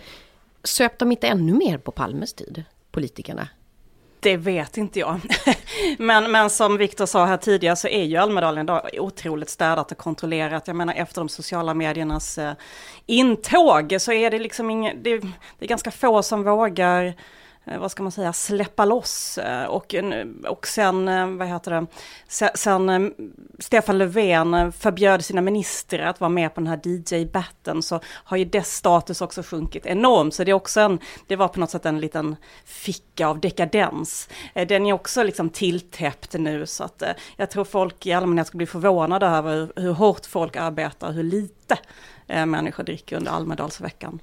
Söp 0.67 0.99
de 0.99 1.11
inte 1.11 1.27
ännu 1.27 1.53
mer 1.53 1.77
på 1.77 1.91
Palmes 1.91 2.33
tid, 2.33 2.63
politikerna? 2.91 3.47
Det 4.19 4.37
vet 4.37 4.77
inte 4.77 4.99
jag. 4.99 5.19
men, 5.97 6.31
men 6.31 6.49
som 6.49 6.77
Viktor 6.77 7.05
sa 7.05 7.25
här 7.25 7.37
tidigare 7.37 7.75
så 7.75 7.87
är 7.87 8.03
ju 8.03 8.17
Almedalen 8.17 8.65
idag 8.65 8.89
otroligt 8.93 9.49
städat 9.49 9.91
och 9.91 9.97
kontrollerat. 9.97 10.67
Jag 10.67 10.75
menar 10.75 10.93
efter 10.93 11.21
de 11.21 11.29
sociala 11.29 11.73
mediernas 11.73 12.37
eh, 12.37 12.53
intåg 13.05 13.95
så 13.99 14.11
är 14.11 14.31
det 14.31 14.39
liksom 14.39 14.69
inget, 14.69 15.03
det, 15.03 15.17
det 15.17 15.65
är 15.65 15.67
ganska 15.67 15.91
få 15.91 16.23
som 16.23 16.43
vågar 16.43 17.13
Eh, 17.67 17.79
vad 17.79 17.91
ska 17.91 18.03
man 18.03 18.11
säga, 18.11 18.33
släppa 18.33 18.85
loss. 18.85 19.37
Eh, 19.37 19.65
och, 19.65 19.95
eh, 19.95 20.27
och 20.47 20.67
sen, 20.67 21.05
vad 21.37 21.47
heter 21.47 21.71
det, 21.71 21.87
sen 22.57 23.13
Stefan 23.59 23.97
Löfven 23.97 24.71
förbjöd 24.71 25.25
sina 25.25 25.41
ministrar 25.41 26.05
att 26.05 26.19
vara 26.19 26.29
med 26.29 26.53
på 26.53 26.61
den 26.61 26.67
här 26.67 26.81
DJ-batten 26.83 27.81
så 27.83 27.99
har 28.05 28.37
ju 28.37 28.45
dess 28.45 28.75
status 28.75 29.21
också 29.21 29.43
sjunkit 29.43 29.85
enormt. 29.85 30.33
Så 30.33 30.43
det 30.43 30.51
är 30.51 30.55
också 30.55 30.79
en, 30.79 30.99
det 31.27 31.35
var 31.35 31.47
på 31.47 31.59
något 31.59 31.69
sätt 31.69 31.85
en 31.85 31.99
liten 31.99 32.35
ficka 32.65 33.27
av 33.27 33.39
dekadens. 33.39 34.29
Den 34.53 34.85
är 34.85 34.93
också 34.93 35.23
liksom 35.23 35.49
tilltäppt 35.49 36.33
nu 36.33 36.65
så 36.65 36.83
att 36.83 37.03
jag 37.35 37.49
tror 37.49 37.63
folk 37.63 38.05
i 38.05 38.13
allmänhet 38.13 38.47
ska 38.47 38.57
bli 38.57 38.67
förvånade 38.67 39.25
över 39.25 39.71
hur 39.75 39.91
hårt 39.93 40.25
folk 40.25 40.55
arbetar, 40.55 41.11
hur 41.11 41.23
lite 41.23 41.77
människor 42.27 42.83
dricker 42.83 43.15
under 43.15 43.31
Almedalsveckan. 43.31 44.19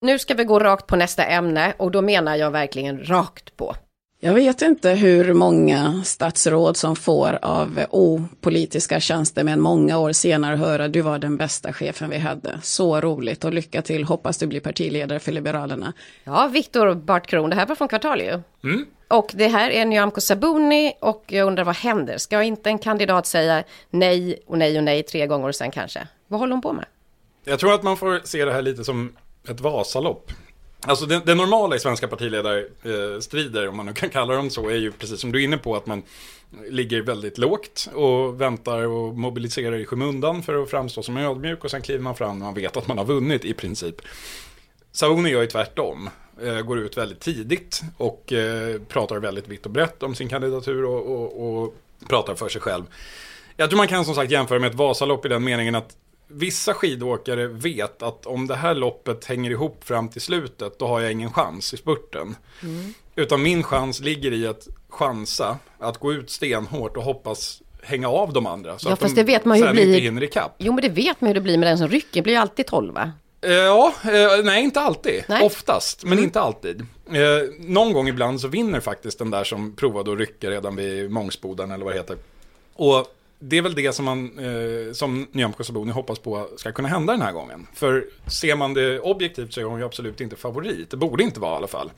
Nu 0.00 0.18
ska 0.18 0.34
vi 0.34 0.44
gå 0.44 0.58
rakt 0.58 0.86
på 0.86 0.96
nästa 0.96 1.24
ämne 1.24 1.74
och 1.76 1.90
då 1.90 2.02
menar 2.02 2.36
jag 2.36 2.50
verkligen 2.50 3.04
rakt 3.04 3.56
på. 3.56 3.74
Jag 4.20 4.34
vet 4.34 4.62
inte 4.62 4.90
hur 4.90 5.34
många 5.34 6.02
statsråd 6.04 6.76
som 6.76 6.96
får 6.96 7.38
av 7.42 7.80
opolitiska 7.90 9.00
tjänstemän 9.00 9.60
många 9.60 9.98
år 9.98 10.12
senare 10.12 10.56
höra 10.56 10.88
du 10.88 11.00
var 11.00 11.18
den 11.18 11.36
bästa 11.36 11.72
chefen 11.72 12.10
vi 12.10 12.18
hade. 12.18 12.58
Så 12.62 13.00
roligt 13.00 13.44
och 13.44 13.52
lycka 13.52 13.82
till, 13.82 14.04
hoppas 14.04 14.38
du 14.38 14.46
blir 14.46 14.60
partiledare 14.60 15.18
för 15.18 15.32
Liberalerna. 15.32 15.92
Ja, 16.24 16.46
Viktor 16.46 16.94
Bart 16.94 17.26
Kron, 17.26 17.50
det 17.50 17.56
här 17.56 17.66
var 17.66 17.74
från 17.74 17.88
Kvartal 17.88 18.20
ju. 18.20 18.40
Mm. 18.64 18.86
Och 19.08 19.30
det 19.34 19.48
här 19.48 19.70
är 19.70 19.84
Nyamko 19.84 20.20
Sabuni 20.20 20.92
och 21.00 21.24
jag 21.26 21.46
undrar 21.46 21.64
vad 21.64 21.76
händer? 21.76 22.18
Ska 22.18 22.42
inte 22.42 22.70
en 22.70 22.78
kandidat 22.78 23.26
säga 23.26 23.64
nej 23.90 24.42
och 24.46 24.58
nej 24.58 24.78
och 24.78 24.84
nej 24.84 25.02
tre 25.02 25.26
gånger 25.26 25.48
och 25.48 25.54
sen 25.54 25.70
kanske? 25.70 26.08
Vad 26.26 26.40
håller 26.40 26.52
hon 26.52 26.62
på 26.62 26.72
med? 26.72 26.84
Jag 27.44 27.58
tror 27.58 27.74
att 27.74 27.82
man 27.82 27.96
får 27.96 28.20
se 28.24 28.44
det 28.44 28.52
här 28.52 28.62
lite 28.62 28.84
som 28.84 29.12
ett 29.50 29.60
Vasalopp. 29.60 30.32
Alltså 30.80 31.06
det, 31.06 31.22
det 31.26 31.34
normala 31.34 31.76
i 31.76 31.78
svenska 31.78 32.08
partiledarstrider, 32.08 33.68
om 33.68 33.76
man 33.76 33.86
nu 33.86 33.92
kan 33.92 34.10
kalla 34.10 34.34
dem 34.34 34.50
så, 34.50 34.68
är 34.68 34.74
ju 34.74 34.92
precis 34.92 35.20
som 35.20 35.32
du 35.32 35.40
är 35.40 35.44
inne 35.44 35.58
på 35.58 35.76
att 35.76 35.86
man 35.86 36.02
ligger 36.68 37.02
väldigt 37.02 37.38
lågt 37.38 37.88
och 37.94 38.40
väntar 38.40 38.86
och 38.86 39.18
mobiliserar 39.18 39.76
i 39.76 39.86
skymundan 39.86 40.42
för 40.42 40.62
att 40.62 40.70
framstå 40.70 41.02
som 41.02 41.16
ödmjuk 41.16 41.64
och 41.64 41.70
sen 41.70 41.82
kliver 41.82 42.02
man 42.02 42.14
fram 42.14 42.38
när 42.38 42.44
man 42.44 42.54
vet 42.54 42.76
att 42.76 42.88
man 42.88 42.98
har 42.98 43.04
vunnit 43.04 43.44
i 43.44 43.54
princip. 43.54 43.96
Sauni 44.92 45.30
gör 45.30 45.40
ju 45.40 45.46
tvärtom, 45.46 46.10
eh, 46.42 46.60
går 46.60 46.78
ut 46.78 46.96
väldigt 46.96 47.20
tidigt 47.20 47.82
och 47.96 48.32
eh, 48.32 48.80
pratar 48.88 49.16
väldigt 49.16 49.48
vitt 49.48 49.66
och 49.66 49.72
brett 49.72 50.02
om 50.02 50.14
sin 50.14 50.28
kandidatur 50.28 50.84
och, 50.84 51.06
och, 51.06 51.62
och 51.62 51.74
pratar 52.08 52.34
för 52.34 52.48
sig 52.48 52.60
själv. 52.60 52.84
Jag 53.56 53.70
tror 53.70 53.76
man 53.76 53.88
kan 53.88 54.04
som 54.04 54.14
sagt 54.14 54.30
jämföra 54.30 54.58
med 54.58 54.70
ett 54.70 54.76
Vasalopp 54.76 55.26
i 55.26 55.28
den 55.28 55.44
meningen 55.44 55.74
att 55.74 55.96
vissa 56.28 56.74
skidåkare 56.74 57.46
vet 57.46 58.02
att 58.02 58.26
om 58.26 58.46
det 58.46 58.54
här 58.54 58.74
loppet 58.74 59.24
hänger 59.24 59.50
ihop 59.50 59.84
fram 59.84 60.08
till 60.08 60.20
slutet, 60.20 60.78
då 60.78 60.86
har 60.86 61.00
jag 61.00 61.12
ingen 61.12 61.32
chans 61.32 61.74
i 61.74 61.76
spurten. 61.76 62.36
Mm. 62.62 62.94
Utan 63.16 63.42
min 63.42 63.62
chans 63.62 64.00
ligger 64.00 64.32
i 64.32 64.46
att 64.46 64.68
chansa, 64.88 65.58
att 65.78 65.98
gå 65.98 66.12
ut 66.12 66.30
stenhårt 66.30 66.96
och 66.96 67.02
hoppas 67.02 67.62
hänga 67.82 68.08
av 68.08 68.32
de 68.32 68.46
andra. 68.46 68.78
Så 68.78 68.88
ja, 68.88 68.92
att 68.92 69.00
fast 69.00 69.14
de 69.14 69.20
det 69.22 69.26
vet 69.32 69.44
man 69.44 69.58
hur 69.58 69.66
det 69.66 69.72
blir. 69.72 69.86
inte 69.86 70.00
hinner 70.00 70.22
ikapp. 70.22 70.54
Jo, 70.58 70.72
men 70.72 70.82
det 70.82 70.88
vet 70.88 71.20
man 71.20 71.28
hur 71.28 71.34
det 71.34 71.40
blir 71.40 71.58
med 71.58 71.68
den 71.68 71.78
som 71.78 71.88
rycker. 71.88 72.22
Blir 72.22 72.34
ju 72.34 72.40
alltid 72.40 72.66
tolva. 72.66 73.12
Eh, 73.40 73.52
Ja, 73.52 73.92
eh, 74.04 74.44
nej 74.44 74.64
inte 74.64 74.80
alltid. 74.80 75.24
Nej. 75.28 75.46
Oftast, 75.46 76.04
men 76.04 76.18
inte 76.18 76.40
alltid. 76.40 76.80
Eh, 77.10 77.48
någon 77.58 77.92
gång 77.92 78.08
ibland 78.08 78.40
så 78.40 78.48
vinner 78.48 78.80
faktiskt 78.80 79.18
den 79.18 79.30
där 79.30 79.44
som 79.44 79.76
provade 79.76 80.12
att 80.12 80.18
rycka 80.18 80.50
redan 80.50 80.76
vid 80.76 81.10
Mångsboden 81.10 81.70
eller 81.70 81.84
vad 81.84 81.94
det 81.94 81.98
heter. 81.98 82.16
Och 82.74 83.06
det 83.38 83.58
är 83.58 83.62
väl 83.62 83.74
det 83.74 83.92
som 83.92 84.04
man 84.04 84.38
eh, 84.38 84.92
som 84.92 85.26
Nyamko 85.32 85.64
Sabuni 85.64 85.92
hoppas 85.92 86.18
på 86.18 86.48
ska 86.56 86.72
kunna 86.72 86.88
hända 86.88 87.12
den 87.12 87.22
här 87.22 87.32
gången. 87.32 87.66
För 87.74 88.06
ser 88.26 88.56
man 88.56 88.74
det 88.74 89.00
objektivt 89.00 89.52
så 89.54 89.60
är 89.60 89.64
hon 89.64 89.78
ju 89.78 89.84
absolut 89.84 90.20
inte 90.20 90.36
favorit. 90.36 90.90
Det 90.90 90.96
borde 90.96 91.22
inte 91.22 91.40
vara 91.40 91.52
i 91.52 91.56
alla 91.56 91.66
fall. 91.66 91.90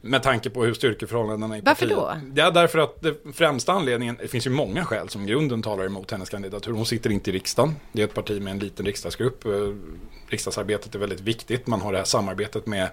Med 0.00 0.22
tanke 0.22 0.50
på 0.50 0.64
hur 0.64 0.74
styrkeförhållandena 0.74 1.58
i 1.58 1.60
Varför 1.60 1.86
partiet. 1.88 1.98
då? 2.34 2.40
Ja, 2.42 2.50
därför 2.50 2.78
att 2.78 3.02
det 3.02 3.14
främsta 3.34 3.72
anledningen, 3.72 4.16
det 4.22 4.28
finns 4.28 4.46
ju 4.46 4.50
många 4.50 4.84
skäl 4.84 5.08
som 5.08 5.26
grunden 5.26 5.62
talar 5.62 5.84
emot 5.84 6.10
hennes 6.10 6.28
kandidatur. 6.30 6.72
Hon 6.72 6.86
sitter 6.86 7.10
inte 7.10 7.30
i 7.30 7.32
riksdagen. 7.32 7.74
Det 7.92 8.02
är 8.02 8.04
ett 8.06 8.14
parti 8.14 8.42
med 8.42 8.50
en 8.50 8.58
liten 8.58 8.86
riksdagsgrupp. 8.86 9.44
Eh, 9.44 9.50
Riksdagsarbetet 10.28 10.94
är 10.94 10.98
väldigt 10.98 11.20
viktigt. 11.20 11.66
Man 11.66 11.80
har 11.80 11.92
det 11.92 11.98
här 11.98 12.04
samarbetet 12.04 12.66
med 12.66 12.88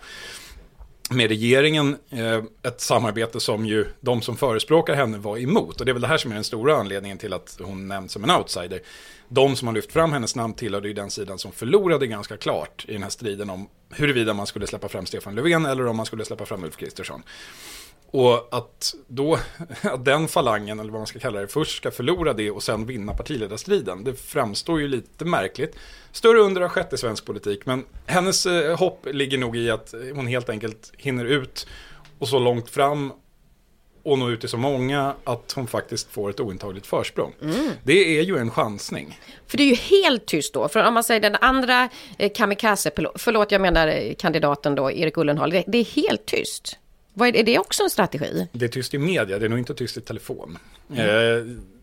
med 1.10 1.29
regeringen, 1.29 1.98
eh, 2.10 2.43
ett 2.63 2.81
samarbete 2.81 3.39
som 3.39 3.65
ju 3.65 3.86
de 4.00 4.22
som 4.22 4.38
förespråkar 4.38 4.95
henne 4.95 5.17
var 5.17 5.38
emot. 5.38 5.79
Och 5.79 5.86
det 5.86 5.91
är 5.91 5.93
väl 5.93 6.01
det 6.01 6.07
här 6.07 6.17
som 6.17 6.31
är 6.31 6.36
den 6.36 6.43
stora 6.43 6.75
anledningen 6.75 7.17
till 7.17 7.33
att 7.33 7.60
hon 7.63 7.88
nämns 7.88 8.12
som 8.12 8.24
en 8.24 8.31
outsider. 8.31 8.81
De 9.27 9.55
som 9.55 9.67
har 9.67 9.75
lyft 9.75 9.91
fram 9.91 10.12
hennes 10.12 10.36
namn 10.36 10.53
tillhörde 10.53 10.88
ju 10.88 10.93
den 10.93 11.12
sidan 11.12 11.39
som 11.39 11.51
förlorade 11.51 12.07
ganska 12.07 12.38
klart 12.38 12.86
i 12.88 12.93
den 12.93 13.03
här 13.03 13.10
striden 13.10 13.50
om 13.50 13.67
huruvida 13.89 14.33
man 14.33 14.48
skulle 14.48 14.67
släppa 14.67 14.89
fram 14.89 15.05
Stefan 15.05 15.36
Löfven 15.36 15.65
eller 15.65 15.88
om 15.88 15.98
man 15.98 16.05
skulle 16.05 16.25
släppa 16.25 16.45
fram 16.45 16.63
Ulf 16.63 16.77
Kristersson. 16.77 17.24
Och 18.13 18.48
att 18.51 18.96
då, 19.08 19.39
att 19.82 20.05
den 20.05 20.27
falangen, 20.27 20.79
eller 20.79 20.91
vad 20.91 21.00
man 21.00 21.08
ska 21.08 21.20
kalla 21.20 21.39
det, 21.39 21.48
först 21.48 21.77
ska 21.77 21.91
förlora 21.91 22.34
det 22.34 22.51
och 22.51 22.63
sen 22.63 22.86
vinna 22.86 23.13
partiledarstriden, 23.13 24.03
det 24.03 24.13
framstår 24.15 24.82
ju 24.82 24.88
lite 24.88 25.25
märkligt. 25.25 25.75
Större 26.12 26.39
under 26.39 26.62
har 26.62 26.70
skett 26.70 26.93
i 26.93 26.98
svensk 26.98 27.25
politik, 27.25 27.65
men 27.65 27.86
hennes 28.05 28.46
eh, 28.46 28.77
hopp 28.77 29.08
ligger 29.12 29.38
nog 29.38 29.58
i 29.58 29.70
att 29.70 29.93
hon 30.15 30.27
helt 30.27 30.50
enkelt 30.50 30.91
hinner 30.98 31.25
ut 31.25 31.67
och 32.20 32.27
så 32.27 32.39
långt 32.39 32.70
fram 32.70 33.13
och 34.03 34.20
nå 34.20 34.29
ut 34.29 34.39
till 34.39 34.50
så 34.50 34.58
många 34.58 35.15
att 35.24 35.51
hon 35.55 35.67
faktiskt 35.67 36.12
får 36.12 36.29
ett 36.29 36.39
ointagligt 36.39 36.88
försprång. 36.88 37.34
Det 37.84 38.20
är 38.20 38.24
ju 38.24 38.38
en 38.38 38.51
chansning. 38.51 39.20
För 39.48 39.58
det 39.58 39.63
är 39.63 39.67
ju 39.67 39.75
helt 39.75 40.25
tyst 40.25 40.53
då. 40.53 40.67
För 40.67 40.88
om 40.88 40.93
man 40.93 41.03
säger 41.03 41.22
den 41.22 41.36
andra 41.41 41.89
eh, 42.17 42.32
kamikaze, 42.36 42.91
förlåt 43.15 43.51
jag 43.51 43.62
menar 43.62 43.88
eh, 43.88 44.13
kandidaten 44.13 44.75
då, 44.75 44.91
Erik 44.91 45.17
Ullenhag, 45.17 45.51
det, 45.51 45.63
det 45.67 45.77
är 45.77 45.86
helt 45.86 46.25
tyst. 46.25 46.77
Vad 47.13 47.36
är, 47.36 47.43
det, 47.43 47.60
också 47.60 47.84
en 47.84 47.89
strategi? 47.89 48.48
Det 48.51 48.65
är 48.65 48.70
tyst 48.70 48.93
i 48.93 48.98
media, 48.98 49.39
det 49.39 49.46
är 49.46 49.50
nog 49.50 49.60
inte 49.60 49.74
tyst 49.74 49.98
i 49.98 50.01
telefon. 50.01 50.58
Eh, 50.96 51.05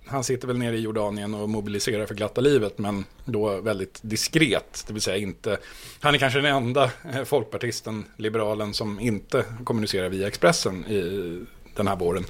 han 0.06 0.24
sitter 0.24 0.48
väl 0.48 0.58
nere 0.58 0.76
i 0.76 0.80
Jordanien 0.80 1.34
och 1.34 1.48
mobiliserar 1.48 2.06
för 2.06 2.14
glatta 2.14 2.40
livet, 2.40 2.78
men 2.78 3.04
då 3.24 3.60
väldigt 3.60 3.98
diskret. 4.02 4.84
Det 4.86 4.92
vill 4.92 5.02
säga 5.02 5.16
inte, 5.16 5.58
han 6.00 6.14
är 6.14 6.18
kanske 6.18 6.38
den 6.38 6.56
enda 6.56 6.90
eh, 7.14 7.24
folkpartisten, 7.24 8.04
liberalen, 8.16 8.74
som 8.74 9.00
inte 9.00 9.44
kommunicerar 9.64 10.08
via 10.08 10.26
Expressen 10.26 10.86
i 10.86 11.44
den 11.76 11.88
här 11.88 11.96
våren. 11.96 12.24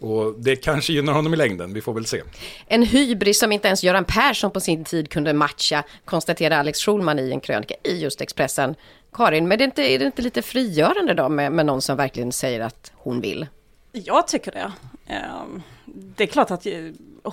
Och 0.00 0.34
det 0.38 0.56
kanske 0.56 0.92
gynnar 0.92 1.12
honom 1.12 1.34
i 1.34 1.36
längden, 1.36 1.72
vi 1.72 1.80
får 1.80 1.94
väl 1.94 2.06
se. 2.06 2.22
En 2.66 2.82
hybris 2.82 3.38
som 3.38 3.52
inte 3.52 3.68
ens 3.68 3.84
Göran 3.84 4.04
Persson 4.04 4.50
på 4.50 4.60
sin 4.60 4.84
tid 4.84 5.10
kunde 5.10 5.32
matcha, 5.32 5.84
konstaterar 6.04 6.58
Alex 6.58 6.80
Schulman 6.80 7.18
i 7.18 7.30
en 7.30 7.40
krönika 7.40 7.74
i 7.84 8.02
just 8.02 8.20
Expressen. 8.20 8.74
Karin, 9.12 9.48
men 9.48 9.52
är 9.52 9.56
det 9.56 9.64
inte, 9.64 9.82
är 9.82 9.98
det 9.98 10.04
inte 10.04 10.22
lite 10.22 10.42
frigörande 10.42 11.14
då 11.14 11.28
med, 11.28 11.52
med 11.52 11.66
någon 11.66 11.82
som 11.82 11.96
verkligen 11.96 12.32
säger 12.32 12.60
att 12.60 12.92
hon 12.94 13.20
vill? 13.20 13.46
Jag 13.92 14.28
tycker 14.28 14.52
det. 14.52 14.72
Ehm, 15.06 15.62
det 16.16 16.24
är 16.24 16.28
klart 16.28 16.50
att 16.50 16.66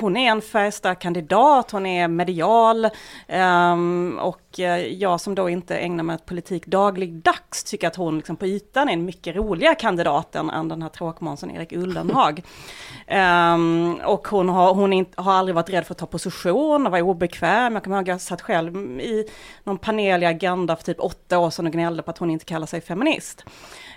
hon 0.02 0.18
är 0.18 0.32
en 0.32 0.42
färgstark 0.42 1.00
kandidat, 1.00 1.72
hon 1.72 1.86
är 1.86 2.08
medial 2.08 2.90
ehm, 3.28 4.20
och 4.22 4.60
eh, 4.60 4.78
jag 4.78 5.22
som 5.22 5.36
då 5.36 5.50
inte 5.50 5.78
ägnar 5.78 6.04
mig 6.04 6.14
åt 6.14 6.26
politik 6.26 6.66
dagligdags 6.66 7.64
tycker 7.64 7.88
att 7.88 7.96
hon 7.96 8.18
liksom 8.18 8.36
på 8.36 8.46
ytan 8.46 8.90
är 8.90 8.94
en 8.94 9.06
mycket 9.06 9.36
roligare 9.36 9.76
kandidat 9.76 10.36
än, 10.36 10.68
den 10.68 10.82
här 10.82 10.90
tråkmånsen 10.90 11.52
Erik 11.52 11.72
Ullenhag. 11.72 12.44
Ehm, 13.08 14.00
och 14.06 14.28
hon, 14.28 14.50
har, 14.50 14.74
hon 14.74 14.94
inte, 14.94 15.22
har 15.22 15.34
aldrig 15.34 15.56
varit 15.56 15.70
rädd 15.70 15.86
för 15.86 15.94
att 15.94 15.98
ta 15.98 16.06
position 16.06 16.86
och 16.86 16.92
vara 16.92 17.04
obekväm. 17.04 17.74
Jag 17.74 17.84
kommer 17.84 17.98
ihåg 17.98 18.04
att 18.04 18.08
jag 18.08 18.22
satt 18.22 18.42
själv 18.42 19.00
i 19.00 19.26
någon 19.64 19.78
panel 19.78 20.24
i 20.24 20.26
Agenda 20.26 20.76
för 20.76 20.84
typ 20.84 21.00
åtta 21.00 21.40
år 21.40 21.50
sedan 21.50 21.66
och 21.66 21.72
gnällde 21.72 22.04
på 22.04 22.12
att 22.12 22.18
hon 22.18 22.30
inte 22.30 22.46
kallar 22.46 22.68
sig 22.68 22.82
feminist. 22.82 23.46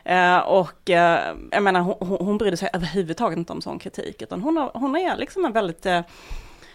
Eh, 0.04 0.38
och 0.38 0.90
eh, 0.90 1.36
jag 1.50 1.62
menar, 1.62 1.80
hon, 1.80 1.94
hon 2.00 2.38
hon 2.38 2.38
brydde 2.38 2.56
sig 2.56 2.70
överhuvudtaget 2.72 3.38
inte 3.38 3.52
om 3.52 3.60
sån 3.60 3.78
kritik, 3.78 4.22
utan 4.22 4.42
hon, 4.42 4.56
har, 4.56 4.70
hon 4.74 4.96
är 4.96 5.16
liksom 5.16 5.44
en 5.44 5.52
väldigt 5.52 5.86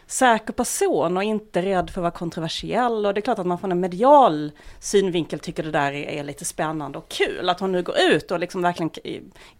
säker 0.08 0.53
person 0.53 1.17
och 1.17 1.24
inte 1.24 1.62
rädd 1.62 1.89
för 1.89 2.01
att 2.01 2.03
vara 2.03 2.12
kontroversiell. 2.12 3.05
Och 3.05 3.13
det 3.13 3.20
är 3.20 3.22
klart 3.22 3.39
att 3.39 3.46
man 3.46 3.58
från 3.60 3.72
en 3.72 3.79
medial 3.79 4.51
synvinkel 4.79 5.39
tycker 5.39 5.63
det 5.63 5.72
där 5.72 5.91
är, 5.91 6.10
är 6.20 6.24
lite 6.24 6.46
spännande 6.46 6.98
och 6.98 7.10
kul. 7.10 7.50
Att 7.50 7.60
hon 7.60 7.72
nu 7.72 7.84
går 7.84 7.96
ut 8.12 8.32
och 8.32 8.39
liksom 8.39 8.62
verkligen 8.62 8.91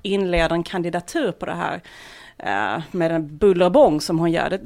inleder 0.02 0.56
en 0.56 0.64
kandidatur 0.64 1.32
på 1.32 1.46
det 1.46 1.54
här. 1.54 1.82
eh, 2.38 2.82
med 2.92 3.12
en 3.12 3.38
buller 3.38 3.66
och 3.66 3.72
bång 3.72 4.02
som 4.02 4.20
hon 4.20 4.32
gör. 4.32 4.50
Det, 4.50 4.60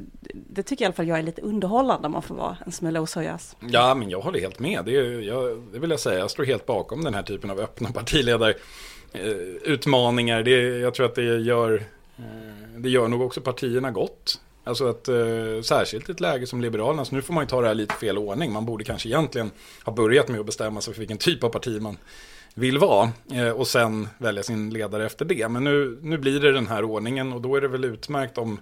det 0.50 0.62
tycker 0.62 0.84
i 0.84 0.86
alla 0.86 0.94
fall 0.94 1.08
jag 1.08 1.18
är 1.18 1.22
lite 1.22 1.42
underhållande 1.42 2.06
om 2.06 2.12
man 2.12 2.22
får 2.22 2.34
vara 2.34 2.56
en 2.66 2.72
smula 2.72 3.00
oseriös. 3.00 3.56
Ja, 3.60 3.94
men 3.94 4.10
jag 4.10 4.20
håller 4.20 4.40
helt 4.40 4.58
med. 4.58 4.84
Det, 4.84 4.96
är, 4.96 5.20
jag, 5.20 5.62
det 5.72 5.78
vill 5.78 5.90
jag 5.90 6.00
säga. 6.00 6.18
Jag 6.18 6.30
står 6.30 6.44
helt 6.44 6.66
bakom 6.66 7.04
den 7.04 7.14
här 7.14 7.22
typen 7.22 7.50
av 7.50 7.60
öppna 7.60 7.92
partiledarutmaningar. 7.92 10.38
eh. 10.38 10.44
Det, 10.44 10.78
jag 10.78 10.94
tror 10.94 11.06
att 11.06 11.14
det 11.14 11.22
gör, 11.38 11.74
eh, 12.18 12.24
det 12.76 12.88
gör 12.88 13.08
nog 13.08 13.22
också 13.22 13.40
partierna 13.40 13.90
gott. 13.90 14.40
Alltså 14.68 14.88
att 14.88 15.08
eh, 15.08 15.62
särskilt 15.62 16.08
i 16.08 16.12
ett 16.12 16.20
läge 16.20 16.46
som 16.46 16.60
Liberalerna, 16.60 17.04
så 17.04 17.14
nu 17.14 17.22
får 17.22 17.34
man 17.34 17.44
ju 17.44 17.48
ta 17.48 17.60
det 17.60 17.66
här 17.66 17.74
lite 17.74 17.94
fel 17.94 18.18
ordning. 18.18 18.52
Man 18.52 18.66
borde 18.66 18.84
kanske 18.84 19.08
egentligen 19.08 19.50
ha 19.84 19.92
börjat 19.92 20.28
med 20.28 20.40
att 20.40 20.46
bestämma 20.46 20.80
sig 20.80 20.94
för 20.94 20.98
vilken 20.98 21.18
typ 21.18 21.44
av 21.44 21.48
parti 21.48 21.82
man 21.82 21.96
vill 22.54 22.78
vara 22.78 23.10
eh, 23.32 23.50
och 23.50 23.66
sen 23.66 24.08
välja 24.18 24.42
sin 24.42 24.70
ledare 24.70 25.06
efter 25.06 25.24
det. 25.24 25.48
Men 25.48 25.64
nu, 25.64 25.98
nu 26.02 26.18
blir 26.18 26.40
det 26.40 26.52
den 26.52 26.66
här 26.66 26.84
ordningen 26.84 27.32
och 27.32 27.40
då 27.40 27.56
är 27.56 27.60
det 27.60 27.68
väl 27.68 27.84
utmärkt 27.84 28.38
om, 28.38 28.60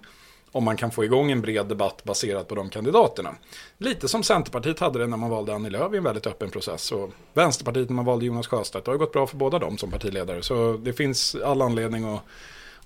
om 0.51 0.63
man 0.63 0.77
kan 0.77 0.91
få 0.91 1.05
igång 1.05 1.31
en 1.31 1.41
bred 1.41 1.65
debatt 1.65 2.03
baserat 2.03 2.47
på 2.47 2.55
de 2.55 2.69
kandidaterna. 2.69 3.35
Lite 3.77 4.07
som 4.07 4.23
Centerpartiet 4.23 4.79
hade 4.79 4.99
det 4.99 5.07
när 5.07 5.17
man 5.17 5.29
valde 5.29 5.55
Annie 5.55 5.69
Lööf 5.69 5.93
i 5.93 5.97
en 5.97 6.03
väldigt 6.03 6.27
öppen 6.27 6.49
process 6.49 6.91
och 6.91 7.09
Vänsterpartiet 7.33 7.89
när 7.89 7.95
man 7.95 8.05
valde 8.05 8.25
Jonas 8.25 8.47
Sjöstedt. 8.47 8.85
Det 8.85 8.91
har 8.91 8.95
ju 8.95 8.99
gått 8.99 9.13
bra 9.13 9.27
för 9.27 9.37
båda 9.37 9.59
dem 9.59 9.77
som 9.77 9.91
partiledare 9.91 10.41
så 10.41 10.77
det 10.77 10.93
finns 10.93 11.35
all 11.35 11.61
anledning 11.61 12.13
att 12.13 12.21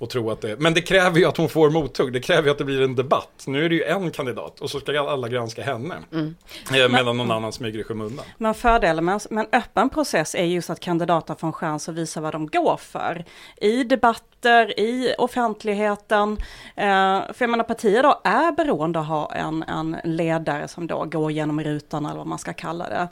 och 0.01 0.10
tro 0.10 0.31
att 0.31 0.41
det, 0.41 0.60
men 0.60 0.74
det 0.74 0.81
kräver 0.81 1.20
ju 1.20 1.25
att 1.25 1.38
hon 1.38 1.50
får 1.50 1.70
mothugg, 1.70 2.13
det 2.13 2.20
kräver 2.20 2.43
ju 2.43 2.50
att 2.50 2.58
det 2.58 2.63
blir 2.63 2.81
en 2.81 2.96
debatt. 2.96 3.43
Nu 3.48 3.65
är 3.65 3.70
det 3.70 3.75
ju 3.75 3.84
en 3.84 4.12
kandidat 4.12 4.60
och 4.60 4.70
så 4.70 4.79
ska 4.79 5.00
alla 5.00 5.27
granska 5.27 5.63
henne. 5.63 5.96
Eh, 6.12 6.89
Medan 6.91 7.17
någon 7.17 7.31
annan 7.31 7.51
smyger 7.51 7.79
i 7.79 7.84
skymundan. 7.84 8.25
Men 8.38 8.53
fördelen 8.53 9.05
med 9.05 9.22
en 9.29 9.48
öppen 9.51 9.89
process 9.89 10.36
är 10.36 10.43
just 10.43 10.70
att 10.70 10.79
kandidater 10.79 11.36
får 11.36 11.48
en 11.48 11.53
chans 11.53 11.89
att 11.89 11.96
visa 11.96 12.22
vad 12.22 12.34
de 12.34 12.48
går 12.48 12.77
för. 12.77 13.25
I 13.58 13.84
debatter, 13.84 14.79
i 14.79 15.15
offentligheten. 15.17 16.38
Eh, 16.75 16.86
för 17.34 17.36
jag 17.39 17.50
menar 17.50 17.63
partier 17.63 18.03
då 18.03 18.22
är 18.24 18.51
beroende 18.51 19.00
av 19.00 19.03
att 19.03 19.10
ha 19.10 19.34
en, 19.34 19.63
en 19.63 19.98
ledare 20.03 20.67
som 20.67 20.88
då 20.88 21.05
går 21.05 21.31
genom 21.31 21.63
rutan 21.63 22.05
eller 22.05 22.17
vad 22.17 22.27
man 22.27 22.39
ska 22.39 22.53
kalla 22.53 22.89
det. 22.89 23.08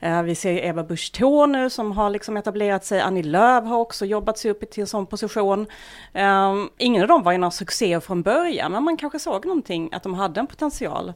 Eh, 0.00 0.22
vi 0.22 0.34
ser 0.34 0.52
Eva 0.52 0.84
Busch 0.84 1.12
nu 1.48 1.70
som 1.70 1.92
har 1.92 2.10
liksom 2.10 2.36
etablerat 2.36 2.84
sig. 2.84 3.00
Annie 3.00 3.22
Lööf 3.22 3.64
har 3.64 3.78
också 3.78 4.06
jobbat 4.06 4.38
sig 4.38 4.50
upp 4.50 4.70
till 4.70 4.80
en 4.80 4.86
sån 4.86 5.06
position. 5.06 5.66
Eh, 6.12 6.31
Ehm, 6.32 6.70
ingen 6.78 7.02
av 7.02 7.08
dem 7.08 7.22
var 7.22 7.32
ju 7.32 7.38
några 7.38 7.50
succéer 7.50 8.00
från 8.00 8.22
början, 8.22 8.72
men 8.72 8.82
man 8.82 8.96
kanske 8.96 9.18
såg 9.18 9.46
någonting, 9.46 9.88
att 9.92 10.02
de 10.02 10.14
hade 10.14 10.40
en 10.40 10.46
potential 10.46 11.12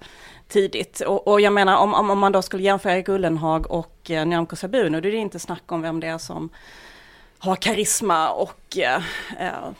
tidigt. 0.49 1.01
Och, 1.01 1.29
och 1.29 1.41
jag 1.41 1.53
menar 1.53 1.77
om, 1.77 1.95
om, 1.95 2.11
om 2.11 2.19
man 2.19 2.33
då 2.33 2.43
skulle 2.43 2.63
jämföra 2.63 2.95
Erik 2.95 3.09
Ullenhag 3.09 3.71
och 3.71 4.11
eh, 4.11 4.27
Nyamko 4.27 4.57
Sabuni, 4.57 5.01
då 5.01 5.09
är 5.09 5.13
det 5.13 5.19
inte 5.19 5.39
snack 5.39 5.73
om 5.73 5.83
vem 5.83 6.01
det 6.01 6.07
är 6.07 6.19
som 6.19 6.51
har 7.39 7.57
karisma 7.57 8.31
och 8.31 8.79
eh, 8.79 9.03
eh, 9.41 9.71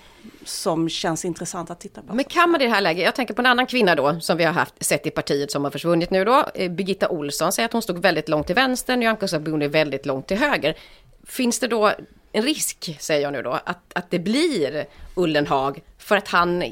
som 0.45 0.89
känns 0.89 1.25
intressant 1.25 1.71
att 1.71 1.81
titta 1.81 2.03
på. 2.03 2.15
Men 2.15 2.25
kan 2.25 2.51
man 2.51 2.61
i 2.61 2.65
det 2.65 2.71
här 2.71 2.81
läget, 2.81 3.05
jag 3.05 3.15
tänker 3.15 3.35
på 3.35 3.43
en 3.43 3.47
annan 3.47 3.67
kvinna 3.67 3.95
då 3.95 4.21
som 4.21 4.37
vi 4.37 4.45
har 4.45 4.53
haft 4.53 4.85
sett 4.85 5.07
i 5.07 5.11
partiet 5.11 5.51
som 5.51 5.65
har 5.65 5.71
försvunnit 5.71 6.11
nu 6.11 6.25
då, 6.25 6.45
eh, 6.55 6.71
Birgitta 6.71 7.09
Olsson 7.09 7.53
säger 7.53 7.67
att 7.67 7.73
hon 7.73 7.83
stod 7.83 7.99
väldigt 7.99 8.29
långt 8.29 8.47
till 8.47 8.55
vänster, 8.55 8.97
Nyamko 8.97 9.29
Sabuni 9.29 9.69
väldigt 9.69 10.07
långt 10.07 10.27
till 10.27 10.39
höger. 10.39 10.77
finns 11.25 11.59
det 11.59 11.69
då 11.69 11.93
en 12.37 12.43
risk, 12.43 12.97
säger 13.01 13.23
jag 13.23 13.33
nu 13.33 13.43
då, 13.43 13.51
att, 13.51 13.93
att 13.95 14.11
det 14.11 14.19
blir 14.19 14.87
Ullenhag 15.15 15.83
för 15.99 16.17
att 16.17 16.29
han 16.29 16.65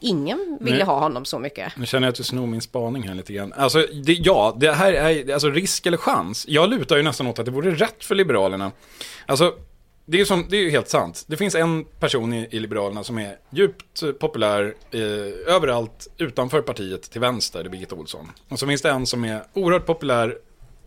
ingen 0.00 0.58
ville 0.60 0.76
Nej. 0.76 0.86
ha 0.86 0.98
honom 0.98 1.24
så 1.24 1.38
mycket. 1.38 1.76
Nu 1.76 1.86
känner 1.86 2.06
jag 2.06 2.12
att 2.12 2.16
du 2.16 2.24
snor 2.24 2.46
min 2.46 2.60
spaning 2.60 3.08
här 3.08 3.14
lite 3.14 3.32
grann. 3.32 3.52
Alltså, 3.52 3.86
det, 4.04 4.12
ja, 4.12 4.56
det 4.60 4.72
här 4.72 4.92
är 4.92 5.32
alltså 5.32 5.50
risk 5.50 5.86
eller 5.86 5.96
chans. 5.96 6.44
Jag 6.48 6.70
lutar 6.70 6.96
ju 6.96 7.02
nästan 7.02 7.26
åt 7.26 7.38
att 7.38 7.44
det 7.44 7.50
vore 7.50 7.70
rätt 7.70 8.04
för 8.04 8.14
Liberalerna. 8.14 8.72
Alltså, 9.26 9.54
det 10.06 10.16
är 10.16 10.18
ju, 10.18 10.26
som, 10.26 10.46
det 10.50 10.56
är 10.56 10.62
ju 10.62 10.70
helt 10.70 10.88
sant. 10.88 11.24
Det 11.26 11.36
finns 11.36 11.54
en 11.54 11.84
person 11.84 12.32
i, 12.32 12.48
i 12.50 12.60
Liberalerna 12.60 13.04
som 13.04 13.18
är 13.18 13.36
djupt 13.50 14.18
populär 14.20 14.74
eh, 14.90 15.54
överallt 15.54 16.08
utanför 16.18 16.62
partiet 16.62 17.02
till 17.10 17.20
vänster, 17.20 17.62
det 17.62 17.68
är 17.68 17.70
Birgitta 17.70 17.94
Olsson. 17.94 18.30
Och 18.48 18.58
så 18.58 18.66
finns 18.66 18.82
det 18.82 18.90
en 18.90 19.06
som 19.06 19.24
är 19.24 19.44
oerhört 19.52 19.86
populär 19.86 20.38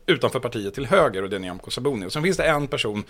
utanför 0.07 0.39
partiet 0.39 0.73
till 0.73 0.85
höger 0.85 1.23
och 1.23 1.29
det 1.29 1.35
är 1.35 1.39
Nyamko 1.39 1.71
Sabuni. 1.71 2.05
Och 2.05 2.13
sen 2.13 2.23
finns 2.23 2.37
det 2.37 2.43
en 2.43 2.67
person 2.67 3.03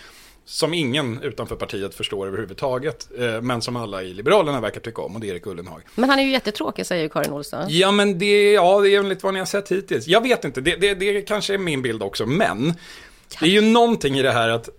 som 0.45 0.73
ingen 0.73 1.21
utanför 1.21 1.55
partiet 1.55 1.95
förstår 1.95 2.27
överhuvudtaget, 2.27 3.07
eh, 3.17 3.41
men 3.41 3.61
som 3.61 3.75
alla 3.75 4.03
i 4.03 4.13
Liberalerna 4.13 4.61
verkar 4.61 4.81
tycka 4.81 5.01
om 5.01 5.15
och 5.15 5.21
det 5.21 5.27
är 5.27 5.31
Erik 5.31 5.47
Ullenhag. 5.47 5.81
Men 5.95 6.09
han 6.09 6.19
är 6.19 6.23
ju 6.23 6.31
jättetråkig, 6.31 6.85
säger 6.85 7.03
ju 7.03 7.09
Karin 7.09 7.33
Olsson. 7.33 7.65
Ja, 7.67 7.91
men 7.91 8.19
det, 8.19 8.51
ja, 8.51 8.81
det 8.81 8.89
är 8.89 8.99
enligt 8.99 9.23
vad 9.23 9.33
ni 9.33 9.39
har 9.39 9.45
sett 9.45 9.71
hittills. 9.71 10.07
Jag 10.07 10.21
vet 10.21 10.45
inte, 10.45 10.61
det, 10.61 10.75
det, 10.75 10.93
det 10.93 11.21
kanske 11.21 11.53
är 11.53 11.57
min 11.57 11.81
bild 11.81 12.03
också, 12.03 12.25
men 12.25 12.73
det 13.39 13.45
är 13.45 13.49
ju 13.49 13.61
någonting 13.61 14.17
i 14.17 14.21
det 14.21 14.31
här 14.31 14.49
att 14.49 14.69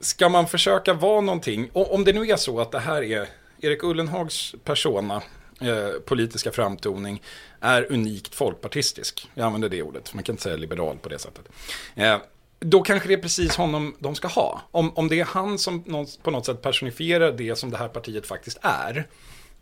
ska 0.00 0.28
man 0.28 0.46
försöka 0.46 0.92
vara 0.92 1.20
någonting, 1.20 1.70
och 1.72 1.94
om 1.94 2.04
det 2.04 2.12
nu 2.12 2.30
är 2.30 2.36
så 2.36 2.60
att 2.60 2.70
det 2.70 2.78
här 2.78 3.02
är 3.02 3.28
Erik 3.60 3.82
Ullenhags 3.82 4.54
persona, 4.64 5.22
eh, 5.60 6.00
politiska 6.04 6.52
framtoning, 6.52 7.22
är 7.60 7.92
unikt 7.92 8.34
folkpartistisk. 8.34 9.30
Jag 9.34 9.46
använder 9.46 9.68
det 9.68 9.82
ordet, 9.82 10.08
för 10.08 10.16
man 10.16 10.24
kan 10.24 10.32
inte 10.32 10.42
säga 10.42 10.56
liberal 10.56 10.98
på 10.98 11.08
det 11.08 11.18
sättet. 11.18 11.48
Eh, 11.94 12.16
då 12.60 12.82
kanske 12.82 13.08
det 13.08 13.14
är 13.14 13.22
precis 13.22 13.56
honom 13.56 13.96
de 13.98 14.14
ska 14.14 14.28
ha. 14.28 14.62
Om, 14.70 14.96
om 14.96 15.08
det 15.08 15.20
är 15.20 15.24
han 15.24 15.58
som 15.58 16.06
på 16.22 16.30
något 16.30 16.46
sätt 16.46 16.62
personifierar 16.62 17.32
det 17.32 17.56
som 17.56 17.70
det 17.70 17.76
här 17.76 17.88
partiet 17.88 18.26
faktiskt 18.26 18.58
är, 18.62 19.06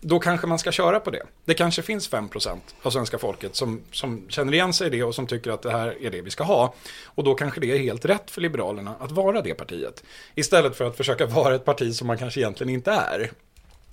då 0.00 0.18
kanske 0.18 0.46
man 0.46 0.58
ska 0.58 0.72
köra 0.72 1.00
på 1.00 1.10
det. 1.10 1.22
Det 1.44 1.54
kanske 1.54 1.82
finns 1.82 2.10
5% 2.10 2.58
av 2.82 2.90
svenska 2.90 3.18
folket 3.18 3.56
som, 3.56 3.80
som 3.92 4.24
känner 4.28 4.54
igen 4.54 4.72
sig 4.72 4.86
i 4.86 4.90
det 4.90 5.02
och 5.02 5.14
som 5.14 5.26
tycker 5.26 5.50
att 5.50 5.62
det 5.62 5.70
här 5.70 6.02
är 6.02 6.10
det 6.10 6.20
vi 6.20 6.30
ska 6.30 6.44
ha. 6.44 6.74
Och 7.04 7.24
då 7.24 7.34
kanske 7.34 7.60
det 7.60 7.72
är 7.72 7.78
helt 7.78 8.04
rätt 8.04 8.30
för 8.30 8.40
Liberalerna 8.40 8.94
att 9.00 9.12
vara 9.12 9.42
det 9.42 9.54
partiet. 9.54 10.04
Istället 10.34 10.76
för 10.76 10.84
att 10.84 10.96
försöka 10.96 11.26
vara 11.26 11.54
ett 11.54 11.64
parti 11.64 11.94
som 11.94 12.06
man 12.06 12.18
kanske 12.18 12.40
egentligen 12.40 12.74
inte 12.74 12.90
är. 12.90 13.30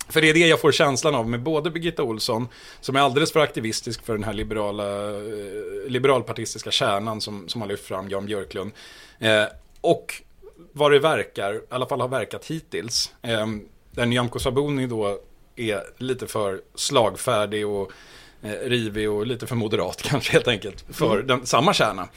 För 0.08 0.20
det 0.20 0.30
är 0.30 0.34
det 0.34 0.46
jag 0.46 0.60
får 0.60 0.72
känslan 0.72 1.14
av 1.14 1.28
med 1.28 1.40
både 1.42 1.70
Birgitta 1.70 2.02
Olsson, 2.02 2.48
som 2.80 2.96
är 2.96 3.00
alldeles 3.00 3.32
för 3.32 3.40
aktivistisk 3.40 4.04
för 4.06 4.12
den 4.12 4.24
här 4.24 4.32
liberala, 4.32 5.10
eh, 5.10 5.88
liberalpartistiska 5.88 6.70
kärnan 6.70 7.20
som, 7.20 7.48
som 7.48 7.60
har 7.60 7.68
lyft 7.68 7.84
fram 7.84 8.08
Jan 8.08 8.26
Björklund. 8.26 8.72
Eh, 9.18 9.44
och 9.80 10.22
vad 10.72 10.92
det 10.92 10.98
verkar, 10.98 11.54
i 11.54 11.60
alla 11.68 11.86
fall 11.86 12.00
har 12.00 12.08
verkat 12.08 12.46
hittills, 12.46 13.12
eh, 13.22 13.46
där 13.90 14.06
Nyamko 14.06 14.38
Sabuni 14.38 14.86
då 14.86 15.18
är 15.56 15.82
lite 15.98 16.26
för 16.26 16.60
slagfärdig 16.74 17.66
och 17.66 17.92
eh, 18.42 18.50
rivig 18.50 19.10
och 19.10 19.26
lite 19.26 19.46
för 19.46 19.56
moderat 19.56 20.02
kanske 20.10 20.32
helt 20.32 20.48
enkelt 20.48 20.84
för 20.90 21.22
den, 21.22 21.46
samma 21.46 21.74
kärna. 21.74 22.08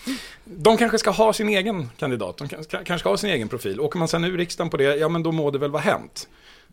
De 0.43 0.77
kanske 0.77 0.97
ska 0.97 1.09
ha 1.11 1.33
sin 1.33 1.49
egen 1.49 1.89
kandidat, 1.97 2.37
de 2.37 2.47
kan- 2.47 2.63
kanske 2.69 2.99
ska 2.99 3.09
ha 3.09 3.17
sin 3.17 3.29
egen 3.29 3.49
profil. 3.49 3.79
Åker 3.79 3.99
man 3.99 4.07
sen 4.07 4.23
ur 4.23 4.37
riksdagen 4.37 4.69
på 4.69 4.77
det, 4.77 4.83
ja 4.95 5.09
men 5.09 5.23
då 5.23 5.31
må 5.31 5.51
det 5.51 5.59
väl 5.59 5.71
vara 5.71 5.81
hänt. 5.83 6.27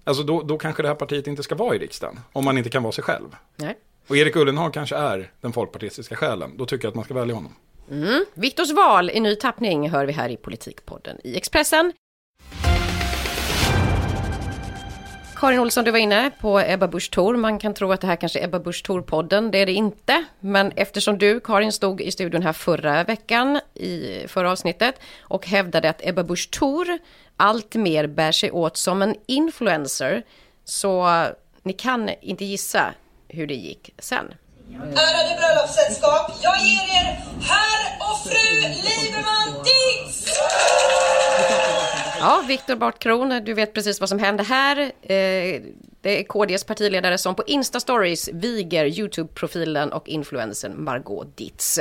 Alltså 0.04 0.22
då, 0.22 0.42
då 0.42 0.58
kanske 0.58 0.82
det 0.82 0.88
här 0.88 0.94
partiet 0.94 1.26
inte 1.26 1.42
ska 1.42 1.54
vara 1.54 1.74
i 1.74 1.78
riksdagen, 1.78 2.20
om 2.32 2.44
man 2.44 2.58
inte 2.58 2.70
kan 2.70 2.82
vara 2.82 2.92
sig 2.92 3.04
själv. 3.04 3.36
Nej. 3.56 3.78
Och 4.06 4.16
Erik 4.16 4.36
Ullenhag 4.36 4.74
kanske 4.74 4.96
är 4.96 5.30
den 5.40 5.52
folkpartistiska 5.52 6.16
själen, 6.16 6.56
då 6.56 6.66
tycker 6.66 6.84
jag 6.84 6.90
att 6.90 6.94
man 6.94 7.04
ska 7.04 7.14
välja 7.14 7.34
honom. 7.34 7.54
Viktors 8.34 8.72
val 8.72 9.10
i 9.10 9.20
ny 9.20 9.36
tappning 9.36 9.90
hör 9.90 10.06
vi 10.06 10.12
här 10.12 10.28
i 10.28 10.36
Politikpodden 10.36 11.16
i 11.24 11.36
Expressen. 11.36 11.92
Karin 15.36 15.60
Olsson, 15.60 15.84
du 15.84 15.90
var 15.90 15.98
inne 15.98 16.30
på 16.40 16.60
Ebba 16.60 16.88
Busch 16.88 17.10
Thor. 17.10 17.36
Man 17.36 17.58
kan 17.58 17.74
tro 17.74 17.92
att 17.92 18.00
det 18.00 18.06
här 18.06 18.16
kanske 18.16 18.40
är 18.40 18.44
Ebba 18.44 18.58
Busch 18.58 18.84
Thor-podden. 18.86 19.50
Det 19.50 19.58
är 19.58 19.66
det 19.66 19.72
inte. 19.72 20.24
Men 20.40 20.72
eftersom 20.76 21.18
du, 21.18 21.40
Karin, 21.40 21.72
stod 21.72 22.00
i 22.00 22.10
studion 22.10 22.42
här 22.42 22.52
förra 22.52 23.04
veckan 23.04 23.60
i 23.74 24.24
förra 24.28 24.52
avsnittet 24.52 25.00
och 25.20 25.46
hävdade 25.46 25.90
att 25.90 26.00
Ebba 26.06 26.22
Busch 26.22 26.50
Thor 26.50 26.98
allt 27.36 27.74
mer 27.74 28.06
bär 28.06 28.32
sig 28.32 28.50
åt 28.50 28.76
som 28.76 29.02
en 29.02 29.16
influencer 29.26 30.22
så 30.64 31.08
ni 31.62 31.72
kan 31.72 32.10
inte 32.20 32.44
gissa 32.44 32.94
hur 33.28 33.46
det 33.46 33.54
gick 33.54 33.94
sen. 33.98 34.34
Ärade 34.74 35.38
bröllopssällskap, 35.40 36.32
jag 36.42 36.58
ger 36.58 36.82
er 36.82 37.20
herr 37.40 37.98
och 38.00 38.30
fru 38.30 38.60
Lieberman 38.68 39.64
Dietz! 39.64 40.38
Ja, 42.20 42.44
Viktor 42.48 42.76
Bartkron, 42.76 43.44
du 43.44 43.54
vet 43.54 43.72
precis 43.74 44.00
vad 44.00 44.08
som 44.08 44.18
hände 44.18 44.42
här. 44.42 44.78
Eh, 45.02 45.62
det 46.00 46.20
är 46.20 46.24
KDs 46.24 46.64
partiledare 46.64 47.18
som 47.18 47.34
på 47.34 47.42
Insta-stories 47.42 48.30
viger 48.32 48.84
YouTube-profilen 48.86 49.92
och 49.92 50.08
influensen 50.08 50.84
Margot 50.84 51.36
Dietz. 51.36 51.78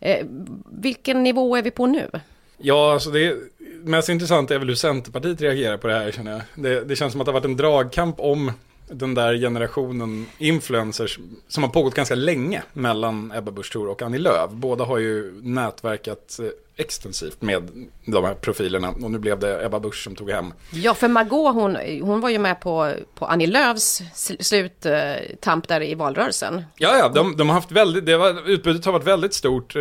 Eh, 0.00 0.26
vilken 0.72 1.22
nivå 1.22 1.56
är 1.56 1.62
vi 1.62 1.70
på 1.70 1.86
nu? 1.86 2.10
Ja, 2.58 2.92
alltså 2.92 3.10
det 3.10 3.34
mest 3.84 4.08
intressanta 4.08 4.54
är 4.54 4.58
väl 4.58 4.68
hur 4.68 4.74
Centerpartiet 4.74 5.40
reagerar 5.40 5.76
på 5.76 5.86
det 5.86 5.94
här 5.94 6.10
känner 6.10 6.32
jag. 6.32 6.40
Det, 6.54 6.84
det 6.84 6.96
känns 6.96 7.12
som 7.12 7.20
att 7.20 7.24
det 7.24 7.32
har 7.32 7.40
varit 7.40 7.44
en 7.50 7.56
dragkamp 7.56 8.20
om 8.20 8.52
den 8.88 9.14
där 9.14 9.36
generationen 9.36 10.26
influencers 10.38 11.18
som 11.48 11.62
har 11.62 11.70
pågått 11.70 11.94
ganska 11.94 12.14
länge 12.14 12.62
mellan 12.72 13.32
Ebba 13.34 13.50
Busch 13.50 13.72
Thor 13.72 13.88
och 13.88 14.02
Annie 14.02 14.18
Lööf. 14.18 14.50
Båda 14.50 14.84
har 14.84 14.98
ju 14.98 15.40
nätverkat 15.42 16.38
eh, 16.40 16.46
extensivt 16.76 17.42
med 17.42 17.70
de 18.04 18.24
här 18.24 18.34
profilerna 18.34 18.90
och 18.90 19.10
nu 19.10 19.18
blev 19.18 19.38
det 19.38 19.64
Ebba 19.66 19.80
Busch 19.80 20.04
som 20.04 20.16
tog 20.16 20.30
hem. 20.30 20.52
Ja, 20.72 20.94
för 20.94 21.08
Margot 21.08 21.54
hon, 21.54 21.76
hon 22.02 22.20
var 22.20 22.30
ju 22.30 22.38
med 22.38 22.60
på, 22.60 22.92
på 23.14 23.26
Annie 23.26 23.46
Lööfs 23.46 24.02
sl- 24.02 24.42
sluttamp 24.42 25.68
där 25.68 25.82
i 25.82 25.94
valrörelsen. 25.94 26.62
Ja, 26.76 26.96
ja, 26.96 27.08
de, 27.08 27.36
de 27.36 27.48
har 27.48 27.54
haft 27.54 27.72
väldigt, 27.72 28.06
det 28.06 28.16
var, 28.16 28.50
utbudet 28.50 28.84
har 28.84 28.92
varit 28.92 29.06
väldigt 29.06 29.34
stort. 29.34 29.76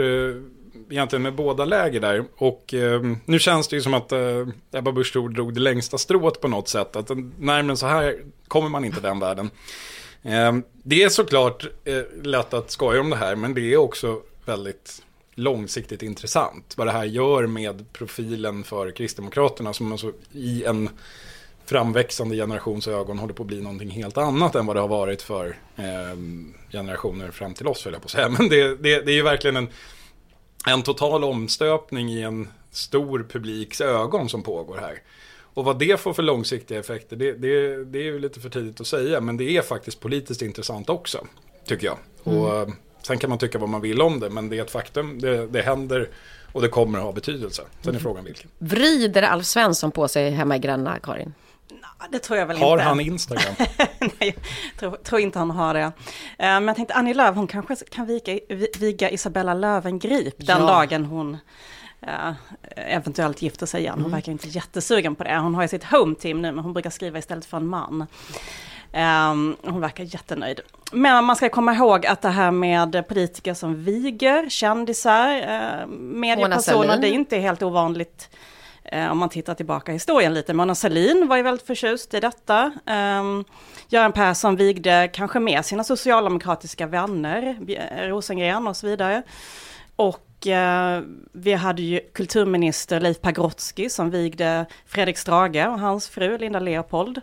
Egentligen 0.91 1.23
med 1.23 1.36
båda 1.36 1.65
läger 1.65 1.99
där. 1.99 2.25
Och 2.38 2.73
eh, 2.73 3.01
nu 3.25 3.39
känns 3.39 3.67
det 3.67 3.75
ju 3.75 3.82
som 3.82 3.93
att 3.93 4.12
eh, 4.12 4.47
Ebba 4.71 4.91
Busch 4.91 5.13
Thor 5.13 5.30
drog 5.30 5.54
det 5.54 5.60
längsta 5.60 5.97
strået 5.97 6.41
på 6.41 6.47
något 6.47 6.67
sätt. 6.67 6.95
Att 6.95 7.10
eh, 7.10 7.17
närmare 7.39 7.71
än 7.71 7.77
så 7.77 7.88
här 7.88 8.15
kommer 8.47 8.69
man 8.69 8.86
inte 8.86 8.99
den 8.99 9.19
världen. 9.19 9.49
Eh, 10.23 10.58
det 10.84 11.04
är 11.04 11.10
såklart 11.10 11.65
eh, 11.86 12.23
lätt 12.23 12.54
att 12.54 12.71
skoja 12.71 13.01
om 13.01 13.10
det 13.10 13.15
här, 13.15 13.36
men 13.36 13.54
det 13.54 13.73
är 13.73 13.77
också 13.77 14.21
väldigt 14.45 15.01
långsiktigt 15.36 16.04
intressant. 16.04 16.73
Vad 16.77 16.88
det 16.88 16.91
här 16.91 17.06
gör 17.06 17.47
med 17.47 17.93
profilen 17.93 18.63
för 18.63 18.91
Kristdemokraterna 18.91 19.73
som 19.73 19.91
alltså 19.91 20.12
i 20.32 20.63
en 20.63 20.89
framväxande 21.65 22.36
generations 22.36 22.88
ögon 22.88 23.19
håller 23.19 23.34
på 23.34 23.43
att 23.43 23.47
bli 23.47 23.62
någonting 23.62 23.89
helt 23.89 24.17
annat 24.17 24.56
än 24.56 24.65
vad 24.65 24.75
det 24.75 24.80
har 24.80 24.88
varit 24.88 25.21
för 25.21 25.58
eh, 25.75 26.17
generationer 26.71 27.32
fram 27.32 27.54
till 27.54 27.67
oss, 27.67 27.86
höll 27.86 27.93
jag 27.93 28.01
på 28.01 28.06
att 28.06 28.12
säga. 28.12 28.30
Men 28.39 28.49
det, 28.49 28.75
det, 28.75 29.06
det 29.06 29.12
är 29.12 29.15
ju 29.15 29.21
verkligen 29.21 29.56
en, 29.56 29.67
en 30.67 30.84
total 30.84 31.24
omstöpning 31.24 32.10
i 32.10 32.21
en 32.21 32.47
stor 32.71 33.26
publiks 33.30 33.82
ögon 33.82 34.30
som 34.30 34.43
pågår 34.43 34.78
här. 34.78 35.02
Och 35.54 35.65
vad 35.65 35.80
det 35.80 36.00
får 36.00 36.13
för 36.13 36.24
långsiktiga 36.24 36.80
effekter, 36.80 37.15
det, 37.15 37.32
det, 37.34 37.84
det 37.86 38.00
är 38.00 38.04
ju 38.04 38.19
lite 38.19 38.39
för 38.39 38.50
tidigt 38.50 38.82
att 38.82 38.88
säga. 38.88 39.21
Men 39.21 39.38
det 39.38 39.58
är 39.58 39.62
faktiskt 39.62 40.00
politiskt 40.00 40.41
intressant 40.41 40.89
också, 40.89 41.28
tycker 41.65 41.88
jag. 41.88 41.97
Och 42.24 42.56
eh, 42.56 42.67
sen 43.02 43.17
kan 43.17 43.30
man 43.30 43.39
tycka 43.39 43.58
vad 43.58 43.69
man 43.69 43.82
vill 43.82 44.02
om 44.02 44.19
det, 44.19 44.30
men 44.30 44.50
det 44.50 44.58
är 44.58 44.62
ett 44.62 44.71
faktum. 44.71 45.19
Det, 45.21 45.47
det 45.47 45.62
händer 45.62 46.10
och 46.52 46.62
det 46.62 46.67
kommer 46.67 47.00
att 47.00 47.06
ha 47.06 47.12
betydelse. 47.12 47.62
Sen 47.82 47.95
är 47.95 48.00
frågan 48.00 48.26
vilken. 48.26 48.50
Vrider 48.58 49.21
Alf 49.21 49.45
Svensson 49.45 49.91
på 49.91 50.08
sig 50.08 50.30
hemma 50.30 50.56
i 50.56 50.60
Gränna, 50.60 51.00
Karin? 51.00 51.34
Det 52.09 52.19
tror 52.19 52.39
jag 52.39 52.45
väl 52.45 52.57
Har 52.57 52.73
inte. 52.73 52.83
han 52.83 52.99
Instagram? 52.99 53.53
Nej, 53.99 54.11
jag 54.19 54.79
tror, 54.79 54.95
tror 55.03 55.21
inte 55.21 55.39
han 55.39 55.51
har 55.51 55.73
det. 55.73 55.79
Eh, 55.81 55.91
Men 56.37 56.67
jag 56.67 56.75
tänkte 56.75 56.93
Annie 56.93 57.13
Lööf, 57.13 57.35
hon 57.35 57.47
kanske 57.47 57.75
kan 57.75 58.05
vika, 58.05 58.31
vi- 58.49 58.71
viga 58.79 59.09
Isabella 59.09 59.53
Löwengrip 59.53 60.35
den 60.37 60.61
Ja. 60.61 60.65
dagen 60.67 61.05
hon 61.05 61.37
eh, 62.01 62.33
eventuellt 62.75 63.41
gifter 63.41 63.65
sig 63.65 63.81
igen. 63.81 63.99
Hon 64.01 64.11
verkar 64.11 64.31
inte 64.31 64.47
jättesugen 64.47 65.15
på 65.15 65.23
det. 65.23 65.37
Hon 65.37 65.55
har 65.55 65.61
ju 65.61 65.67
sitt 65.67 65.83
home 65.83 66.15
team 66.15 66.41
nu, 66.41 66.51
men 66.51 66.63
hon 66.63 66.73
brukar 66.73 66.89
skriva 66.89 67.19
istället 67.19 67.45
för 67.45 67.57
en 67.57 67.67
man. 67.67 68.05
Ehm, 68.93 69.55
hon 69.63 69.81
verkar 69.81 70.03
jättenöjd. 70.03 70.59
Men 70.91 71.25
man 71.25 71.35
ska 71.35 71.49
komma 71.49 71.73
ihåg 71.73 72.05
att 72.05 72.21
det 72.21 72.29
här 72.29 72.51
med 72.51 73.07
politiker 73.07 73.53
som 73.53 73.83
viger, 73.83 74.49
kändisar, 74.49 75.35
uh, 75.39 75.87
mediepersoner, 75.97 76.97
det 76.97 77.07
är 77.07 77.11
inte 77.13 77.37
helt 77.37 77.63
ovanligt 77.63 78.29
eh, 78.31 78.37
Eh, 78.91 79.12
om 79.12 79.17
man 79.17 79.30
tittar 79.30 79.54
tillbaka 79.56 79.91
i 79.91 79.95
historien 79.95 80.34
lite. 80.34 80.54
Mona 80.54 80.75
Sahlin 80.75 81.27
var 81.27 81.38
ju 81.38 81.43
väldigt 81.43 81.67
förtjust 81.67 82.13
i 82.13 82.19
detta. 82.19 82.71
Um, 83.19 83.45
Göran 83.89 84.12
Persson 84.12 84.56
vigde 84.56 85.10
kanske 85.13 85.39
med 85.39 85.65
sina 85.65 85.84
socialdemokratiska 85.84 86.88
vänner, 86.88 87.58
Rosengren 88.10 88.67
och 88.67 88.77
så 88.77 88.88
vidare. 88.88 89.23
Och 89.95 90.47
eh, 90.47 91.01
vi 91.32 91.54
hade 91.54 91.82
ju 91.82 91.99
kulturminister 92.13 92.99
Leif 92.99 93.21
Pagrotsky 93.21 93.89
som 93.89 94.10
vigde 94.10 94.65
Fredrik 94.86 95.17
Strage 95.17 95.67
och 95.67 95.80
hans 95.80 96.10
fru 96.10 96.38
Linda 96.38 96.60
Leopold. 96.60 97.21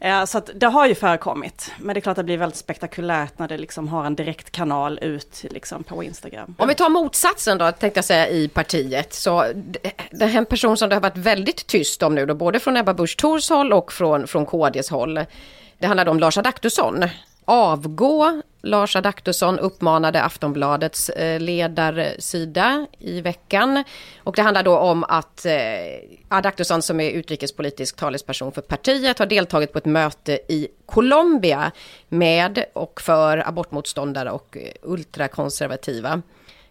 Eh, 0.00 0.24
så 0.24 0.38
att 0.38 0.50
det 0.54 0.66
har 0.66 0.86
ju 0.86 0.94
förekommit. 0.94 1.72
Men 1.78 1.94
det 1.94 1.98
är 1.98 2.00
klart 2.00 2.12
att 2.12 2.16
det 2.16 2.24
blir 2.24 2.36
väldigt 2.36 2.58
spektakulärt 2.58 3.38
när 3.38 3.48
det 3.48 3.58
liksom 3.58 3.88
har 3.88 4.04
en 4.04 4.14
direkt 4.14 4.50
kanal 4.50 4.98
ut 5.02 5.44
liksom 5.50 5.84
på 5.84 6.04
Instagram. 6.04 6.54
Om 6.58 6.68
vi 6.68 6.74
tar 6.74 6.88
motsatsen 6.88 7.58
då, 7.58 7.72
tänkte 7.72 7.98
jag 7.98 8.04
säga, 8.04 8.28
i 8.28 8.48
partiet. 8.48 9.12
Så 9.12 9.44
det 10.10 10.26
här 10.26 10.34
är 10.34 10.38
en 10.38 10.46
person 10.46 10.76
som 10.76 10.88
det 10.88 10.94
har 10.96 11.00
varit 11.02 11.16
väldigt 11.16 11.66
tyst 11.66 12.02
om 12.02 12.14
nu 12.14 12.26
då, 12.26 12.34
både 12.34 12.60
från 12.60 12.76
Ebba 12.76 12.94
Busch 12.94 13.16
Thors 13.16 13.50
håll 13.50 13.72
och 13.72 13.92
från, 13.92 14.26
från 14.26 14.46
KDs 14.46 14.90
håll. 14.90 15.20
Det 15.78 15.86
handlade 15.86 16.10
om 16.10 16.18
Lars 16.18 16.38
Adaktusson. 16.38 17.04
Avgå, 17.50 18.42
Lars 18.62 18.96
Adaktusson 18.96 19.58
uppmanade 19.58 20.22
Aftonbladets 20.22 21.08
eh, 21.08 21.40
ledarsida 21.40 22.86
i 22.98 23.20
veckan. 23.20 23.84
Och 24.18 24.34
det 24.36 24.42
handlar 24.42 24.62
då 24.62 24.78
om 24.78 25.04
att 25.04 25.46
eh, 25.46 25.52
Adaktusson 26.28 26.82
som 26.82 27.00
är 27.00 27.10
utrikespolitisk 27.10 27.96
talesperson 27.96 28.52
för 28.52 28.62
partiet 28.62 29.18
har 29.18 29.26
deltagit 29.26 29.72
på 29.72 29.78
ett 29.78 29.84
möte 29.84 30.32
i 30.32 30.68
Colombia 30.86 31.72
med 32.08 32.64
och 32.72 33.00
för 33.00 33.48
abortmotståndare 33.48 34.30
och 34.30 34.56
eh, 34.56 34.72
ultrakonservativa. 34.82 36.22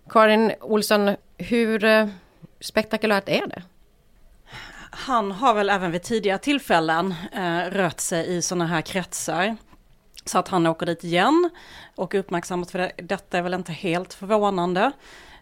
Karin 0.09 0.51
Olsson, 0.61 1.15
hur 1.37 2.09
spektakulärt 2.59 3.29
är 3.29 3.47
det? 3.47 3.63
Han 4.91 5.31
har 5.31 5.53
väl 5.53 5.69
även 5.69 5.91
vid 5.91 6.03
tidigare 6.03 6.37
tillfällen 6.37 7.15
eh, 7.35 7.71
rört 7.71 7.99
sig 7.99 8.37
i 8.37 8.41
sådana 8.41 8.67
här 8.67 8.81
kretsar. 8.81 9.57
Så 10.29 10.37
att 10.37 10.47
han 10.47 10.67
åker 10.67 10.85
dit 10.85 11.03
igen 11.03 11.49
och 11.95 12.15
uppmärksammat 12.15 12.71
för 12.71 12.79
det. 12.79 12.91
Detta 12.97 13.37
är 13.37 13.41
väl 13.41 13.53
inte 13.53 13.71
helt 13.71 14.13
förvånande. 14.13 14.91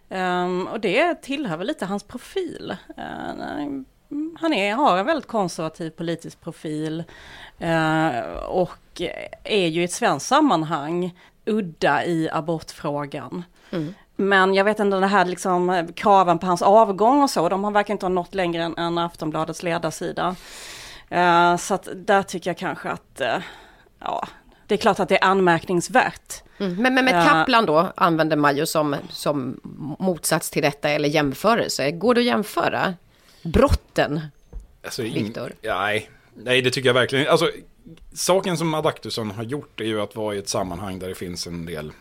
Um, 0.08 0.66
och 0.66 0.80
det 0.80 1.14
tillhör 1.22 1.56
väl 1.56 1.66
lite 1.66 1.86
hans 1.86 2.02
profil. 2.02 2.76
Uh, 2.98 3.82
han 4.40 4.52
är, 4.52 4.74
har 4.74 4.98
en 4.98 5.06
väldigt 5.06 5.26
konservativ 5.26 5.90
politisk 5.90 6.40
profil 6.40 7.04
uh, 7.62 8.18
och 8.48 9.02
är 9.44 9.66
ju 9.66 9.80
i 9.80 9.84
ett 9.84 9.92
svenskt 9.92 10.26
sammanhang 10.26 11.18
udda 11.44 12.04
i 12.04 12.28
abortfrågan. 12.32 13.44
Mm. 13.70 13.94
Men 14.16 14.54
jag 14.54 14.64
vet 14.64 14.78
inte, 14.78 15.00
det 15.00 15.06
här 15.06 15.24
liksom 15.24 15.88
kraven 15.96 16.38
på 16.38 16.46
hans 16.46 16.62
avgång 16.62 17.22
och 17.22 17.30
så, 17.30 17.48
de 17.48 17.64
har 17.64 17.70
verkligen 17.70 17.94
inte 17.94 18.06
ha 18.06 18.10
nått 18.10 18.34
längre 18.34 18.62
än, 18.62 18.78
än 18.78 18.98
Aftonbladets 18.98 19.62
ledarsida. 19.62 20.36
Uh, 21.12 21.56
så 21.56 21.74
att 21.74 21.88
där 21.94 22.22
tycker 22.22 22.50
jag 22.50 22.58
kanske 22.58 22.88
att, 22.88 23.20
ja, 24.00 24.28
det 24.68 24.74
är 24.74 24.78
klart 24.78 25.00
att 25.00 25.08
det 25.08 25.16
är 25.22 25.24
anmärkningsvärt. 25.24 26.42
Mm. 26.58 26.74
Men, 26.82 26.94
men 26.94 27.04
med 27.04 27.28
Kaplan 27.28 27.66
då 27.66 27.92
använder 27.96 28.36
man 28.36 28.56
ju 28.56 28.66
som, 28.66 28.96
som 29.10 29.60
motsats 29.98 30.50
till 30.50 30.62
detta 30.62 30.88
eller 30.88 31.08
jämförelse. 31.08 31.90
Går 31.90 32.14
det 32.14 32.20
att 32.20 32.24
jämföra 32.24 32.94
brotten, 33.42 34.20
Alltså, 34.84 35.02
Viktor? 35.02 35.52
nej, 35.62 36.10
nej, 36.34 36.62
det 36.62 36.70
tycker 36.70 36.88
jag 36.88 36.94
verkligen. 36.94 37.28
Alltså, 37.28 37.50
saken 38.12 38.56
som 38.58 38.74
Adaktusson 38.74 39.30
har 39.30 39.42
gjort 39.42 39.80
är 39.80 39.84
ju 39.84 40.00
att 40.00 40.16
vara 40.16 40.34
i 40.34 40.38
ett 40.38 40.48
sammanhang 40.48 40.98
där 40.98 41.08
det 41.08 41.14
finns 41.14 41.46
en 41.46 41.66
del 41.66 41.92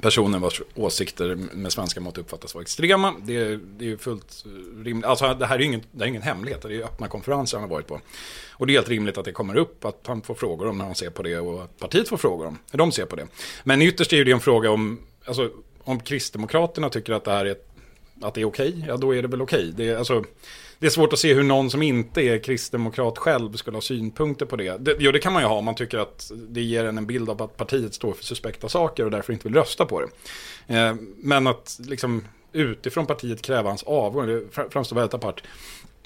personer 0.00 0.38
vars 0.38 0.62
åsikter 0.74 1.34
med 1.34 1.72
svenska 1.72 2.00
mått 2.00 2.18
uppfattas 2.18 2.54
vara 2.54 2.62
extrema. 2.62 3.14
Det 3.22 3.36
är, 3.36 3.60
det 3.78 3.84
är 3.84 3.88
ju 3.88 3.98
fullt 3.98 4.44
eh, 4.46 4.84
rimligt. 4.84 5.06
Alltså 5.06 5.34
det 5.34 5.46
här 5.46 5.54
är 5.54 5.58
ju 5.58 5.64
ingen, 5.64 5.82
det 5.92 6.04
är 6.04 6.08
ingen 6.08 6.22
hemlighet, 6.22 6.62
det 6.62 6.68
är 6.68 6.72
ju 6.72 6.84
öppna 6.84 7.08
konferenser 7.08 7.58
han 7.58 7.68
har 7.68 7.76
varit 7.76 7.86
på. 7.86 8.00
Och 8.50 8.66
det 8.66 8.72
är 8.72 8.74
helt 8.74 8.88
rimligt 8.88 9.18
att 9.18 9.24
det 9.24 9.32
kommer 9.32 9.56
upp, 9.56 9.84
att 9.84 10.04
han 10.06 10.22
får 10.22 10.34
frågor 10.34 10.68
om 10.68 10.78
när 10.78 10.84
han 10.84 10.94
ser 10.94 11.10
på 11.10 11.22
det 11.22 11.38
och 11.38 11.62
att 11.62 11.78
partiet 11.78 12.08
får 12.08 12.16
frågor 12.16 12.46
om 12.46 12.58
hur 12.70 12.78
de 12.78 12.92
ser 12.92 13.06
på 13.06 13.16
det. 13.16 13.26
Men 13.64 13.82
ytterst 13.82 14.12
är 14.12 14.24
det 14.24 14.32
en 14.32 14.40
fråga 14.40 14.70
om, 14.70 15.00
alltså 15.24 15.50
om 15.84 16.00
Kristdemokraterna 16.00 16.90
tycker 16.90 17.12
att 17.12 17.24
det 17.24 17.30
här 17.30 17.46
är, 17.46 17.56
att 18.22 18.34
det 18.34 18.40
är 18.40 18.44
okej, 18.44 18.84
ja 18.88 18.96
då 18.96 19.14
är 19.14 19.22
det 19.22 19.28
väl 19.28 19.42
okej. 19.42 19.72
Det 19.76 19.88
är, 19.88 19.96
alltså, 19.96 20.24
det 20.78 20.86
är 20.86 20.90
svårt 20.90 21.12
att 21.12 21.18
se 21.18 21.34
hur 21.34 21.42
någon 21.42 21.70
som 21.70 21.82
inte 21.82 22.22
är 22.22 22.38
kristdemokrat 22.38 23.18
själv 23.18 23.52
skulle 23.52 23.76
ha 23.76 23.82
synpunkter 23.82 24.46
på 24.46 24.56
det. 24.56 24.78
det. 24.78 24.96
Jo, 24.98 25.12
det 25.12 25.18
kan 25.18 25.32
man 25.32 25.42
ju 25.42 25.48
ha 25.48 25.56
om 25.56 25.64
man 25.64 25.74
tycker 25.74 25.98
att 25.98 26.30
det 26.48 26.60
ger 26.60 26.84
en 26.84 26.98
en 26.98 27.06
bild 27.06 27.30
av 27.30 27.42
att 27.42 27.56
partiet 27.56 27.94
står 27.94 28.12
för 28.12 28.24
suspekta 28.24 28.68
saker 28.68 29.04
och 29.04 29.10
därför 29.10 29.32
inte 29.32 29.48
vill 29.48 29.54
rösta 29.54 29.86
på 29.86 30.00
det. 30.00 30.08
Eh, 30.76 30.94
men 31.16 31.46
att 31.46 31.78
liksom 31.86 32.24
utifrån 32.52 33.06
partiet 33.06 33.42
kräva 33.42 33.68
hans 33.68 33.82
avgång, 33.82 34.26
det 34.26 34.42
framstår 34.70 34.96
väldigt 34.96 35.14
apart. 35.14 35.42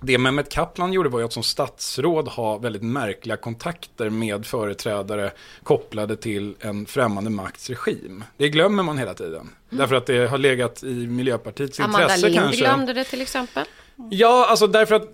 Det 0.03 0.19
Mehmet 0.19 0.49
Kaplan 0.49 0.93
gjorde 0.93 1.09
var 1.09 1.19
ju 1.19 1.25
att 1.25 1.33
som 1.33 1.43
statsråd 1.43 2.29
ha 2.29 2.59
väldigt 2.59 2.83
märkliga 2.83 3.37
kontakter 3.37 4.11
med 4.11 4.47
företrädare 4.47 5.33
kopplade 5.63 6.17
till 6.17 6.55
en 6.61 6.87
främmande 6.87 7.31
makts 7.31 7.71
regim. 7.71 8.25
Det 8.37 8.49
glömmer 8.49 8.83
man 8.83 8.99
hela 8.99 9.15
tiden. 9.15 9.41
Mm. 9.41 9.51
Därför 9.71 9.95
att 9.95 10.07
det 10.07 10.27
har 10.27 10.39
legat 10.39 10.83
i 10.83 11.07
Miljöpartiets 11.07 11.81
Amanda 11.81 12.03
intresse 12.03 12.29
Lind 12.29 12.41
kanske. 12.41 12.61
glömde 12.61 12.93
det 12.93 13.05
till 13.05 13.21
exempel. 13.21 13.65
Ja, 14.11 14.47
alltså 14.49 14.67
därför 14.67 14.95
att 14.95 15.09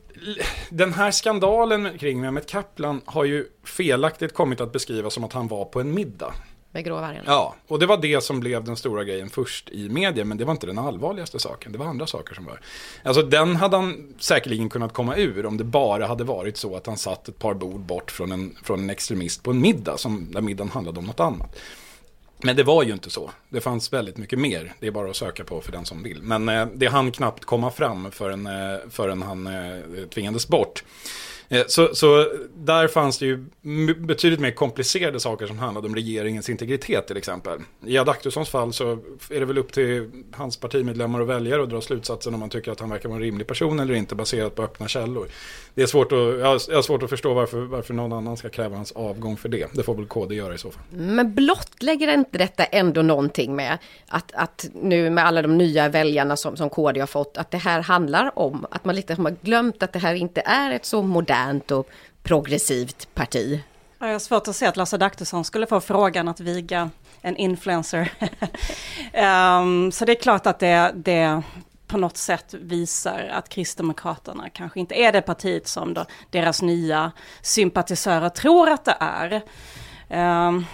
den 0.70 0.92
här 0.92 1.10
skandalen 1.10 1.98
kring 1.98 2.20
Mehmet 2.20 2.50
Kaplan 2.50 3.00
har 3.04 3.24
ju 3.24 3.46
felaktigt 3.64 4.34
kommit 4.34 4.60
att 4.60 4.72
beskrivas 4.72 5.14
som 5.14 5.24
att 5.24 5.32
han 5.32 5.48
var 5.48 5.64
på 5.64 5.80
en 5.80 5.94
middag. 5.94 6.34
Med 6.72 6.84
gråvargen. 6.84 7.24
Ja, 7.26 7.54
och 7.66 7.78
det 7.78 7.86
var 7.86 7.96
det 7.96 8.20
som 8.20 8.40
blev 8.40 8.64
den 8.64 8.76
stora 8.76 9.04
grejen 9.04 9.30
först 9.30 9.70
i 9.70 9.88
media, 9.88 10.24
men 10.24 10.38
det 10.38 10.44
var 10.44 10.52
inte 10.52 10.66
den 10.66 10.78
allvarligaste 10.78 11.38
saken, 11.38 11.72
det 11.72 11.78
var 11.78 11.86
andra 11.86 12.06
saker 12.06 12.34
som 12.34 12.44
var. 12.44 12.60
Alltså 13.02 13.22
den 13.22 13.56
hade 13.56 13.76
han 13.76 14.14
säkerligen 14.18 14.68
kunnat 14.68 14.92
komma 14.92 15.16
ur 15.16 15.46
om 15.46 15.56
det 15.56 15.64
bara 15.64 16.06
hade 16.06 16.24
varit 16.24 16.56
så 16.56 16.76
att 16.76 16.86
han 16.86 16.96
satt 16.96 17.28
ett 17.28 17.38
par 17.38 17.54
bord 17.54 17.80
bort 17.80 18.10
från 18.10 18.32
en, 18.32 18.56
från 18.62 18.80
en 18.80 18.90
extremist 18.90 19.42
på 19.42 19.50
en 19.50 19.60
middag, 19.60 19.96
som, 19.98 20.32
där 20.32 20.40
middagen 20.40 20.70
handlade 20.70 20.98
om 20.98 21.04
något 21.04 21.20
annat. 21.20 21.58
Men 22.42 22.56
det 22.56 22.62
var 22.62 22.82
ju 22.82 22.92
inte 22.92 23.10
så. 23.10 23.30
Det 23.48 23.60
fanns 23.60 23.92
väldigt 23.92 24.16
mycket 24.16 24.38
mer. 24.38 24.72
Det 24.80 24.86
är 24.86 24.90
bara 24.90 25.10
att 25.10 25.16
söka 25.16 25.44
på 25.44 25.60
för 25.60 25.72
den 25.72 25.84
som 25.84 26.02
vill. 26.02 26.22
Men 26.22 26.48
eh, 26.48 26.66
det 26.74 26.86
hann 26.86 27.12
knappt 27.12 27.44
komma 27.44 27.70
fram 27.70 28.10
förrän, 28.10 28.46
eh, 28.46 28.78
förrän 28.90 29.22
han 29.22 29.46
eh, 29.46 30.06
tvingades 30.14 30.48
bort. 30.48 30.84
Eh, 31.48 31.64
så, 31.66 31.94
så 31.94 32.26
där 32.54 32.88
fanns 32.88 33.18
det 33.18 33.26
ju 33.26 33.44
betydligt 33.98 34.40
mer 34.40 34.50
komplicerade 34.50 35.20
saker 35.20 35.46
som 35.46 35.58
handlade 35.58 35.86
om 35.86 35.94
regeringens 35.94 36.50
integritet 36.50 37.06
till 37.06 37.16
exempel. 37.16 37.60
I 37.86 37.98
Adaktussons 37.98 38.48
fall 38.48 38.72
så 38.72 38.92
är 39.30 39.40
det 39.40 39.44
väl 39.44 39.58
upp 39.58 39.72
till 39.72 40.10
hans 40.32 40.56
partimedlemmar 40.56 41.20
och 41.20 41.28
väljare 41.28 41.62
att 41.62 41.70
dra 41.70 41.80
slutsatsen 41.80 42.34
om 42.34 42.40
man 42.40 42.48
tycker 42.48 42.72
att 42.72 42.80
han 42.80 42.90
verkar 42.90 43.08
vara 43.08 43.16
en 43.16 43.22
rimlig 43.22 43.46
person 43.46 43.80
eller 43.80 43.94
inte 43.94 44.14
baserat 44.14 44.54
på 44.54 44.62
öppna 44.62 44.88
källor. 44.88 45.28
Det 45.74 45.82
är 45.82 45.86
svårt 45.86 46.12
att, 46.12 46.18
jag 46.18 46.74
har 46.74 46.82
svårt 46.82 47.02
att 47.02 47.10
förstå 47.10 47.34
varför, 47.34 47.60
varför 47.60 47.94
någon 47.94 48.12
annan 48.12 48.36
ska 48.36 48.48
kräva 48.48 48.76
hans 48.76 48.92
avgång 48.92 49.36
för 49.36 49.48
det. 49.48 49.66
Det 49.72 49.82
får 49.82 49.94
väl 49.94 50.06
KD 50.06 50.34
göra 50.34 50.54
i 50.54 50.58
så 50.58 50.70
fall. 50.70 50.82
Men 50.90 51.34
blottlägger 51.34 52.14
inte 52.14 52.38
detta 52.38 52.64
ändå 52.64 53.02
någonting 53.02 53.56
med 53.56 53.78
att, 54.08 54.32
att 54.34 54.68
nu 54.82 55.10
med 55.10 55.26
alla 55.26 55.42
de 55.42 55.58
nya 55.58 55.88
väljarna 55.88 56.36
som, 56.36 56.56
som 56.56 56.70
KD 56.70 57.00
har 57.00 57.06
fått, 57.06 57.36
att 57.36 57.50
det 57.50 57.58
här 57.58 57.80
handlar 57.80 58.38
om 58.38 58.66
att 58.70 58.84
man 58.84 58.94
lite 58.94 59.14
har 59.14 59.36
glömt 59.42 59.82
att 59.82 59.92
det 59.92 59.98
här 59.98 60.14
inte 60.14 60.40
är 60.40 60.70
ett 60.70 60.84
så 60.84 61.02
modernt 61.02 61.37
och 61.70 61.88
progressivt 62.22 63.14
parti. 63.14 63.60
Jag 63.98 64.06
har 64.06 64.18
svårt 64.18 64.48
att 64.48 64.56
se 64.56 64.66
att 64.66 64.76
Lasse 64.76 64.96
Adaktusson 64.96 65.44
skulle 65.44 65.66
få 65.66 65.80
frågan 65.80 66.28
att 66.28 66.40
viga 66.40 66.90
en 67.22 67.36
influencer. 67.36 68.12
um, 69.60 69.92
så 69.92 70.04
det 70.04 70.12
är 70.12 70.22
klart 70.22 70.46
att 70.46 70.58
det, 70.58 70.92
det 70.94 71.42
på 71.86 71.98
något 71.98 72.16
sätt 72.16 72.54
visar 72.54 73.30
att 73.32 73.48
Kristdemokraterna 73.48 74.48
kanske 74.48 74.80
inte 74.80 74.94
är 74.94 75.12
det 75.12 75.22
partiet 75.22 75.68
som 75.68 75.94
då 75.94 76.04
deras 76.30 76.62
nya 76.62 77.12
sympatisörer 77.42 78.28
tror 78.28 78.68
att 78.68 78.84
det 78.84 78.96
är. 79.00 79.42
Um, 80.48 80.66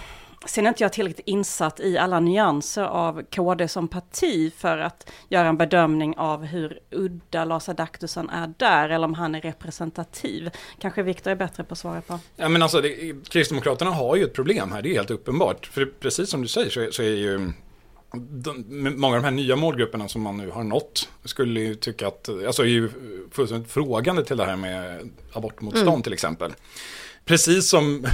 Sen 0.45 0.65
är 0.65 0.69
inte 0.69 0.83
jag 0.83 0.93
tillräckligt 0.93 1.27
insatt 1.27 1.79
i 1.79 1.97
alla 1.97 2.19
nyanser 2.19 2.83
av 2.83 3.23
KD 3.23 3.67
som 3.67 3.87
parti 3.87 4.53
för 4.57 4.77
att 4.77 5.11
göra 5.29 5.47
en 5.47 5.57
bedömning 5.57 6.17
av 6.17 6.45
hur 6.45 6.79
udda 6.91 7.45
Lars 7.45 7.69
Adaktusson 7.69 8.29
är 8.29 8.53
där 8.57 8.89
eller 8.89 9.05
om 9.05 9.13
han 9.13 9.35
är 9.35 9.41
representativ. 9.41 10.49
Kanske 10.79 11.03
Viktor 11.03 11.31
är 11.31 11.35
bättre 11.35 11.63
på 11.63 11.73
att 11.73 11.77
svara 11.77 12.01
på. 12.01 12.19
Ja, 12.35 12.49
men 12.49 12.61
alltså, 12.61 12.81
det, 12.81 13.15
Kristdemokraterna 13.29 13.91
har 13.91 14.15
ju 14.15 14.23
ett 14.23 14.33
problem 14.33 14.71
här, 14.71 14.81
det 14.81 14.89
är 14.89 14.93
helt 14.93 15.11
uppenbart. 15.11 15.65
För 15.65 15.85
precis 15.85 16.29
som 16.29 16.41
du 16.41 16.47
säger 16.47 16.69
så 16.69 16.81
är, 16.81 16.91
så 16.91 17.03
är 17.03 17.15
ju 17.15 17.51
de, 18.15 18.65
många 18.97 19.15
av 19.15 19.21
de 19.21 19.25
här 19.25 19.35
nya 19.35 19.55
målgrupperna 19.55 20.07
som 20.07 20.21
man 20.21 20.37
nu 20.37 20.49
har 20.49 20.63
nått 20.63 21.09
skulle 21.23 21.59
ju 21.59 21.75
tycka 21.75 22.07
att, 22.07 22.29
alltså 22.29 22.63
är 22.63 22.67
ju 22.67 22.89
fullständigt 23.31 23.71
frågande 23.71 24.25
till 24.25 24.37
det 24.37 24.45
här 24.45 24.55
med 24.55 25.09
abortmotstånd 25.33 25.87
mm. 25.89 26.01
till 26.01 26.13
exempel. 26.13 26.53
Precis 27.25 27.69
som 27.69 28.05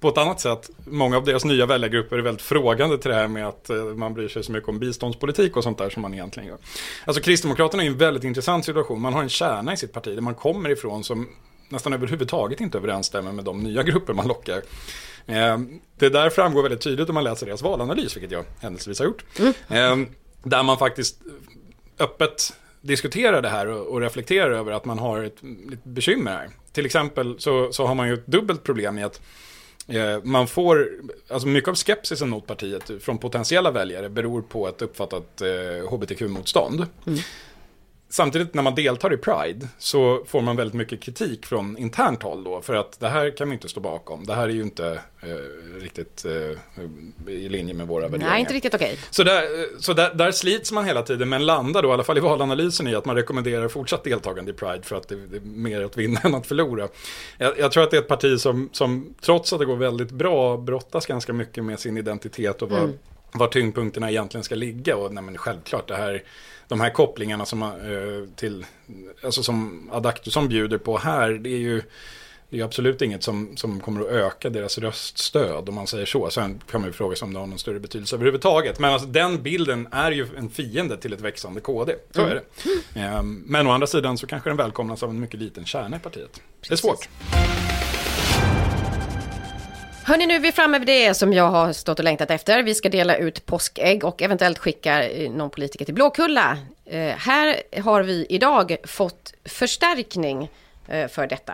på 0.00 0.08
ett 0.08 0.18
annat 0.18 0.40
sätt, 0.40 0.70
många 0.84 1.16
av 1.16 1.24
deras 1.24 1.44
nya 1.44 1.66
väljargrupper 1.66 2.18
är 2.18 2.22
väldigt 2.22 2.42
frågande 2.42 2.98
till 2.98 3.10
det 3.10 3.16
här 3.16 3.28
med 3.28 3.48
att 3.48 3.70
man 3.96 4.14
bryr 4.14 4.28
sig 4.28 4.44
så 4.44 4.52
mycket 4.52 4.68
om 4.68 4.78
biståndspolitik 4.78 5.56
och 5.56 5.62
sånt 5.62 5.78
där 5.78 5.90
som 5.90 6.02
man 6.02 6.14
egentligen 6.14 6.48
gör. 6.48 6.58
Alltså 7.04 7.22
Kristdemokraterna 7.22 7.82
är 7.82 7.86
en 7.86 7.98
väldigt 7.98 8.24
intressant 8.24 8.64
situation. 8.64 9.00
Man 9.00 9.12
har 9.12 9.22
en 9.22 9.28
kärna 9.28 9.72
i 9.72 9.76
sitt 9.76 9.92
parti 9.92 10.14
där 10.14 10.22
man 10.22 10.34
kommer 10.34 10.70
ifrån 10.70 11.04
som 11.04 11.28
nästan 11.68 11.92
överhuvudtaget 11.92 12.60
inte 12.60 12.78
överensstämmer 12.78 13.32
med 13.32 13.44
de 13.44 13.62
nya 13.62 13.82
grupper 13.82 14.12
man 14.12 14.28
lockar. 14.28 14.62
Det 15.98 16.08
där 16.08 16.30
framgår 16.30 16.62
väldigt 16.62 16.80
tydligt 16.80 17.08
om 17.08 17.14
man 17.14 17.24
läser 17.24 17.46
deras 17.46 17.62
valanalys, 17.62 18.16
vilket 18.16 18.30
jag 18.30 18.44
händelsevis 18.60 18.98
har 18.98 19.06
gjort. 19.06 19.24
Mm. 19.68 20.06
Där 20.42 20.62
man 20.62 20.78
faktiskt 20.78 21.20
öppet 21.98 22.52
diskuterar 22.80 23.42
det 23.42 23.48
här 23.48 23.66
och, 23.66 24.00
reflekterar 24.00 24.50
över 24.50 24.72
att 24.72 24.84
man 24.84 24.98
har 24.98 25.22
ett, 25.22 25.36
ett 25.72 25.84
bekymmer 25.84 26.30
här. 26.30 26.50
Till 26.72 26.86
exempel 26.86 27.40
så, 27.40 27.72
så 27.72 27.86
har 27.86 27.94
man 27.94 28.08
ju 28.08 28.14
ett 28.14 28.26
dubbelt 28.26 28.64
problem 28.64 28.98
i 28.98 29.02
att 29.02 29.20
Eh, 29.88 30.24
man 30.24 30.48
får, 30.48 30.88
alltså 31.28 31.48
mycket 31.48 31.68
av 31.68 31.74
skepsisen 31.74 32.28
mot 32.28 32.46
partiet 32.46 32.90
från 33.00 33.18
potentiella 33.18 33.70
väljare 33.70 34.08
beror 34.08 34.42
på 34.42 34.68
ett 34.68 34.82
uppfattat 34.82 35.40
eh, 35.40 35.90
hbtq-motstånd. 35.90 36.86
Mm. 37.06 37.18
Samtidigt 38.10 38.54
när 38.54 38.62
man 38.62 38.74
deltar 38.74 39.12
i 39.12 39.16
Pride 39.16 39.68
så 39.78 40.24
får 40.26 40.42
man 40.42 40.56
väldigt 40.56 40.74
mycket 40.74 41.00
kritik 41.02 41.46
från 41.46 41.78
internt 41.78 42.22
håll 42.22 42.44
då. 42.44 42.60
För 42.60 42.74
att 42.74 43.00
det 43.00 43.08
här 43.08 43.36
kan 43.36 43.48
vi 43.48 43.54
inte 43.54 43.68
stå 43.68 43.80
bakom. 43.80 44.24
Det 44.26 44.34
här 44.34 44.48
är 44.48 44.52
ju 44.52 44.62
inte 44.62 45.00
eh, 45.22 45.80
riktigt 45.80 46.24
eh, 46.24 47.32
i 47.32 47.48
linje 47.48 47.74
med 47.74 47.86
våra 47.86 48.02
värderingar. 48.02 48.30
Nej, 48.30 48.40
inte 48.40 48.54
riktigt 48.54 48.74
okej. 48.74 48.98
Så, 49.10 49.22
där, 49.22 49.42
eh, 49.42 49.64
så 49.78 49.92
där, 49.92 50.14
där 50.14 50.30
slits 50.32 50.72
man 50.72 50.84
hela 50.84 51.02
tiden 51.02 51.28
men 51.28 51.46
landar 51.46 51.82
då 51.82 51.88
i 51.88 51.92
alla 51.92 52.04
fall 52.04 52.18
i 52.18 52.20
valanalysen 52.20 52.88
i 52.88 52.94
att 52.94 53.04
man 53.04 53.16
rekommenderar 53.16 53.68
fortsatt 53.68 54.04
deltagande 54.04 54.50
i 54.50 54.54
Pride 54.54 54.82
för 54.82 54.96
att 54.96 55.08
det, 55.08 55.26
det 55.26 55.36
är 55.36 55.40
mer 55.40 55.84
att 55.84 55.96
vinna 55.96 56.20
än 56.24 56.34
att 56.34 56.46
förlora. 56.46 56.88
Jag, 57.38 57.58
jag 57.58 57.72
tror 57.72 57.82
att 57.82 57.90
det 57.90 57.96
är 57.96 58.00
ett 58.02 58.08
parti 58.08 58.40
som, 58.40 58.68
som 58.72 59.14
trots 59.20 59.52
att 59.52 59.58
det 59.58 59.64
går 59.64 59.76
väldigt 59.76 60.10
bra 60.10 60.56
brottas 60.56 61.06
ganska 61.06 61.32
mycket 61.32 61.64
med 61.64 61.80
sin 61.80 61.96
identitet 61.98 62.62
och 62.62 62.70
var, 62.70 62.78
Mm. 62.78 63.40
var 63.40 63.46
tyngdpunkterna 63.46 64.10
egentligen 64.10 64.44
ska 64.44 64.54
ligga. 64.54 64.96
Och 64.96 65.14
nej, 65.14 65.24
men 65.24 65.38
självklart 65.38 65.88
det 65.88 65.96
här, 65.96 66.22
de 66.68 66.80
här 66.80 66.90
kopplingarna 66.90 67.46
som, 67.46 67.62
eh, 67.62 68.36
till, 68.36 68.66
alltså 69.24 69.42
som 69.42 69.90
Adaktusson 69.92 70.48
bjuder 70.48 70.78
på 70.78 70.98
här, 70.98 71.30
det 71.30 71.50
är 71.50 71.58
ju 71.58 71.82
det 72.50 72.60
är 72.60 72.64
absolut 72.64 73.02
inget 73.02 73.22
som, 73.22 73.56
som 73.56 73.80
kommer 73.80 74.00
att 74.00 74.06
öka 74.06 74.50
deras 74.50 74.78
röststöd 74.78 75.68
om 75.68 75.74
man 75.74 75.86
säger 75.86 76.06
så. 76.06 76.30
Sen 76.30 76.60
kan 76.70 76.80
man 76.80 76.90
ju 76.90 76.92
fråga 76.92 77.16
sig 77.16 77.26
om 77.26 77.32
det 77.32 77.38
har 77.38 77.46
någon 77.46 77.58
större 77.58 77.80
betydelse 77.80 78.16
överhuvudtaget. 78.16 78.78
Men 78.78 78.92
alltså, 78.92 79.08
den 79.08 79.42
bilden 79.42 79.88
är 79.92 80.10
ju 80.10 80.26
en 80.36 80.50
fiende 80.50 80.96
till 80.96 81.12
ett 81.12 81.20
växande 81.20 81.60
KD. 81.60 81.94
Så 82.10 82.20
är 82.20 82.34
det. 82.34 83.00
Ehm, 83.00 83.42
Men 83.46 83.66
å 83.66 83.70
andra 83.70 83.86
sidan 83.86 84.18
så 84.18 84.26
kanske 84.26 84.50
den 84.50 84.56
välkomnas 84.56 85.02
av 85.02 85.10
en 85.10 85.20
mycket 85.20 85.40
liten 85.40 85.64
kärna 85.64 85.96
i 85.96 86.00
partiet. 86.00 86.40
Det 86.68 86.74
är 86.74 86.76
svårt. 86.76 87.08
Hörni, 90.08 90.26
nu 90.26 90.34
är 90.34 90.40
vi 90.40 90.52
framme 90.52 90.78
vid 90.78 90.86
det 90.88 91.14
som 91.14 91.32
jag 91.32 91.44
har 91.44 91.72
stått 91.72 91.98
och 91.98 92.04
längtat 92.04 92.30
efter. 92.30 92.62
Vi 92.62 92.74
ska 92.74 92.88
dela 92.88 93.16
ut 93.16 93.46
påskägg 93.46 94.04
och 94.04 94.22
eventuellt 94.22 94.58
skicka 94.58 95.08
eh, 95.08 95.30
någon 95.30 95.50
politiker 95.50 95.84
till 95.84 95.94
Blåkulla. 95.94 96.56
Eh, 96.90 97.16
här 97.28 97.56
har 97.82 98.02
vi 98.02 98.26
idag 98.28 98.76
fått 98.86 99.34
förstärkning 99.60 100.50
eh, 100.88 101.08
för 101.08 101.26
detta. 101.26 101.52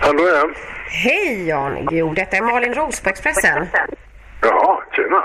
Hallå 0.00 0.22
ja. 0.28 0.50
Hej 1.04 1.48
Jan 1.48 1.88
Jo, 1.90 2.14
detta 2.14 2.36
är 2.36 2.42
Malin 2.42 2.74
Ros 2.74 3.00
på 3.02 3.08
Expressen. 3.08 3.66
Ja, 4.42 4.82
tjena. 4.92 5.22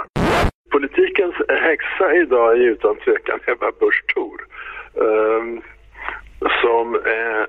Politikens 0.71 1.36
häxa 1.47 2.15
idag 2.15 2.53
är 2.53 2.62
utan 2.62 2.95
tvekan 2.95 3.39
Ebba 3.47 3.71
Busch 3.79 4.03
Thor. 4.13 4.47
ehm, 4.95 5.62
som 6.62 6.95
eh, 6.95 7.45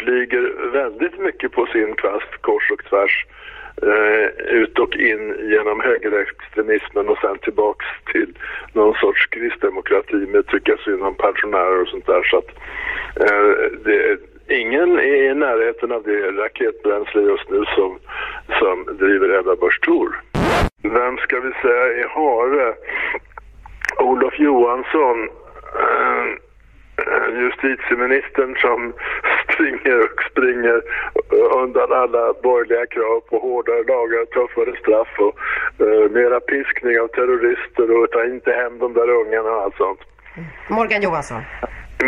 flyger 0.00 0.70
väldigt 0.72 1.18
mycket 1.18 1.52
på 1.52 1.66
sin 1.66 1.94
kvast 1.94 2.36
kors 2.40 2.70
och 2.70 2.84
tvärs 2.84 3.26
eh, 3.82 4.54
ut 4.54 4.78
och 4.78 4.96
in 4.96 5.36
genom 5.50 5.80
högerextremismen 5.80 7.08
och 7.08 7.18
sen 7.18 7.38
tillbaks 7.38 7.86
till 8.12 8.38
någon 8.72 8.94
sorts 8.94 9.26
kristdemokrati 9.26 10.16
med 10.16 10.46
tycka 10.46 10.76
synd 10.84 11.02
om 11.02 11.14
pensionärer 11.14 11.82
och 11.82 11.88
sånt 11.88 12.06
där. 12.06 12.22
Så 12.22 12.38
att, 12.38 12.50
eh, 13.20 13.70
det, 13.84 14.18
ingen 14.48 14.98
är 14.98 15.30
i 15.30 15.34
närheten 15.34 15.92
av 15.92 16.02
det 16.02 16.30
raketbränsle 16.30 17.22
just 17.22 17.50
nu 17.50 17.64
som, 17.64 17.98
som 18.58 18.96
driver 18.96 19.38
Ebba 19.38 19.56
Busch 19.56 19.80
Thor. 19.80 20.20
Vem 20.82 21.18
ska 21.18 21.40
vi 21.40 21.52
säga 21.52 21.86
i 21.92 22.02
Hare? 22.02 22.74
Olof 23.98 24.38
Johansson, 24.38 25.28
eh, 25.80 26.26
eh 27.06 27.40
justitieministern 27.40 28.56
som 28.56 28.92
springer 29.56 29.98
och 30.04 30.18
springer 30.30 30.78
undan 31.62 31.92
alla 32.02 32.24
borgerliga 32.42 32.86
krav 32.86 33.20
på 33.20 33.38
hårdare 33.38 33.82
lagar, 33.94 34.24
tuffare 34.34 34.72
straff 34.82 35.12
och 35.26 35.34
eh, 35.86 36.10
mera 36.10 36.40
piskning 36.40 37.00
av 37.00 37.08
terrorister 37.08 37.86
och 37.96 38.10
ta 38.10 38.24
inte 38.24 38.50
hem 38.60 38.78
de 38.78 38.94
där 38.94 39.08
ungarna 39.10 39.50
och 39.56 39.62
allt 39.62 39.76
sånt. 39.76 40.00
Morgan 40.68 41.02
Johansson. 41.02 41.42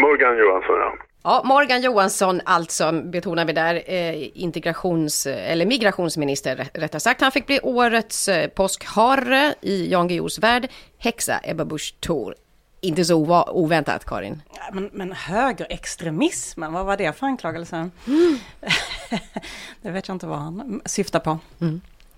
Morgan 0.01 0.37
Johansson, 0.39 0.77
ja. 0.81 0.93
Ja, 1.25 1.43
Morgan 1.45 1.81
Johansson 1.81 2.41
alltså, 2.45 2.93
betonar 2.93 3.45
vi 3.45 3.53
där, 3.53 3.75
eh, 3.87 4.39
integrations 4.43 5.27
eller 5.27 5.67
migrationsminister 5.67 6.57
rä- 6.57 6.81
rättare 6.81 7.01
sagt. 7.01 7.21
Han 7.21 7.33
fick 7.33 7.47
bli 7.47 7.61
årets 7.63 8.29
eh, 8.29 8.49
påskharre 8.49 9.55
i 9.61 9.91
Jan 9.93 10.09
Guillous 10.09 10.39
värld. 10.39 10.69
Häxa 10.99 11.41
Ebba 11.45 11.65
Busch 11.65 11.95
Thor. 12.01 12.35
Inte 12.81 13.05
så 13.05 13.45
oväntat, 13.51 14.05
Karin. 14.05 14.43
Men, 14.73 14.91
men 14.93 15.13
högerextremismen, 15.13 16.73
vad 16.73 16.87
var 16.87 16.97
det 16.97 17.13
för 17.13 17.27
anklagelse? 17.27 17.91
det 19.83 19.91
vet 19.91 20.09
jag 20.09 20.15
inte 20.15 20.27
vad 20.27 20.39
han 20.39 20.81
syftar 20.85 21.21
på. 21.21 21.39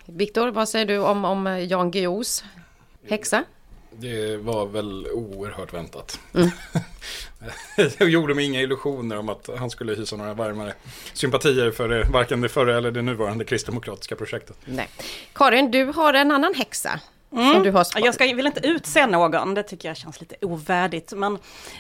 Viktor, 0.06 0.48
vad 0.48 0.68
säger 0.68 0.86
du 0.86 0.98
om, 0.98 1.24
om 1.24 1.66
Jan 1.68 1.90
Guillous 1.90 2.44
häxa? 3.08 3.44
Det 3.90 4.36
var 4.36 4.66
väl 4.66 5.06
oerhört 5.06 5.74
väntat. 5.74 6.20
Mm. 6.34 6.50
Jag 7.98 8.10
gjorde 8.10 8.34
mig 8.34 8.44
inga 8.44 8.60
illusioner 8.60 9.18
om 9.18 9.28
att 9.28 9.50
han 9.58 9.70
skulle 9.70 9.94
hysa 9.94 10.16
några 10.16 10.34
varmare 10.34 10.74
sympatier 11.12 11.70
för 11.70 11.88
det, 11.88 12.04
varken 12.04 12.40
det 12.40 12.48
förra 12.48 12.78
eller 12.78 12.90
det 12.90 13.02
nuvarande 13.02 13.44
kristdemokratiska 13.44 14.16
projektet. 14.16 14.56
Nej. 14.64 14.88
Karin, 15.32 15.70
du 15.70 15.84
har 15.84 16.14
en 16.14 16.30
annan 16.30 16.54
häxa. 16.54 17.00
Som 17.30 17.62
du 17.62 17.70
har 17.70 17.86
Jag 17.96 18.14
ska, 18.14 18.24
vill 18.24 18.46
inte 18.46 18.66
utse 18.66 19.06
någon, 19.06 19.54
det 19.54 19.62
tycker 19.62 19.88
jag 19.88 19.96
känns 19.96 20.20
lite 20.20 20.34
ovärdigt. 20.40 21.12
Men 21.16 21.38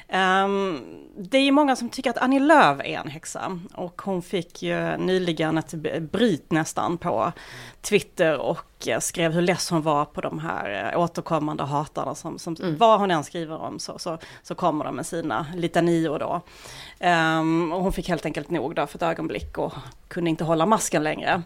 ehm, 0.08 0.80
det 1.18 1.38
är 1.38 1.52
många 1.52 1.76
som 1.76 1.88
tycker 1.88 2.10
att 2.10 2.18
Annie 2.18 2.38
Lööf 2.38 2.80
är 2.80 2.98
en 2.98 3.08
häxa. 3.08 3.58
Och 3.74 4.02
hon 4.04 4.22
fick 4.22 4.62
ju 4.62 4.96
nyligen 4.96 5.58
ett 5.58 5.74
bryt 6.00 6.52
nästan 6.52 6.98
på 6.98 7.32
Twitter 7.80 8.38
och 8.38 8.88
eh, 8.88 8.98
skrev 8.98 9.32
hur 9.32 9.42
less 9.42 9.70
hon 9.70 9.82
var 9.82 10.04
på 10.04 10.20
de 10.20 10.38
här 10.38 10.92
eh, 10.92 11.00
återkommande 11.00 11.64
hatarna. 11.64 12.14
Som, 12.14 12.38
som, 12.38 12.56
Vad 12.78 13.00
hon 13.00 13.10
än 13.10 13.24
skriver 13.24 13.56
om 13.56 13.78
så, 13.78 13.98
så, 13.98 14.18
så 14.42 14.54
kommer 14.54 14.84
de 14.84 14.96
med 14.96 15.06
sina 15.06 15.46
litanior 15.54 16.18
då. 16.18 16.40
Ehm, 16.98 17.72
och 17.72 17.82
hon 17.82 17.92
fick 17.92 18.08
helt 18.08 18.26
enkelt 18.26 18.50
nog 18.50 18.74
då 18.74 18.86
för 18.86 18.98
ett 18.98 19.02
ögonblick 19.02 19.58
och 19.58 19.72
kunde 20.08 20.30
inte 20.30 20.44
hålla 20.44 20.66
masken 20.66 21.02
längre. 21.02 21.42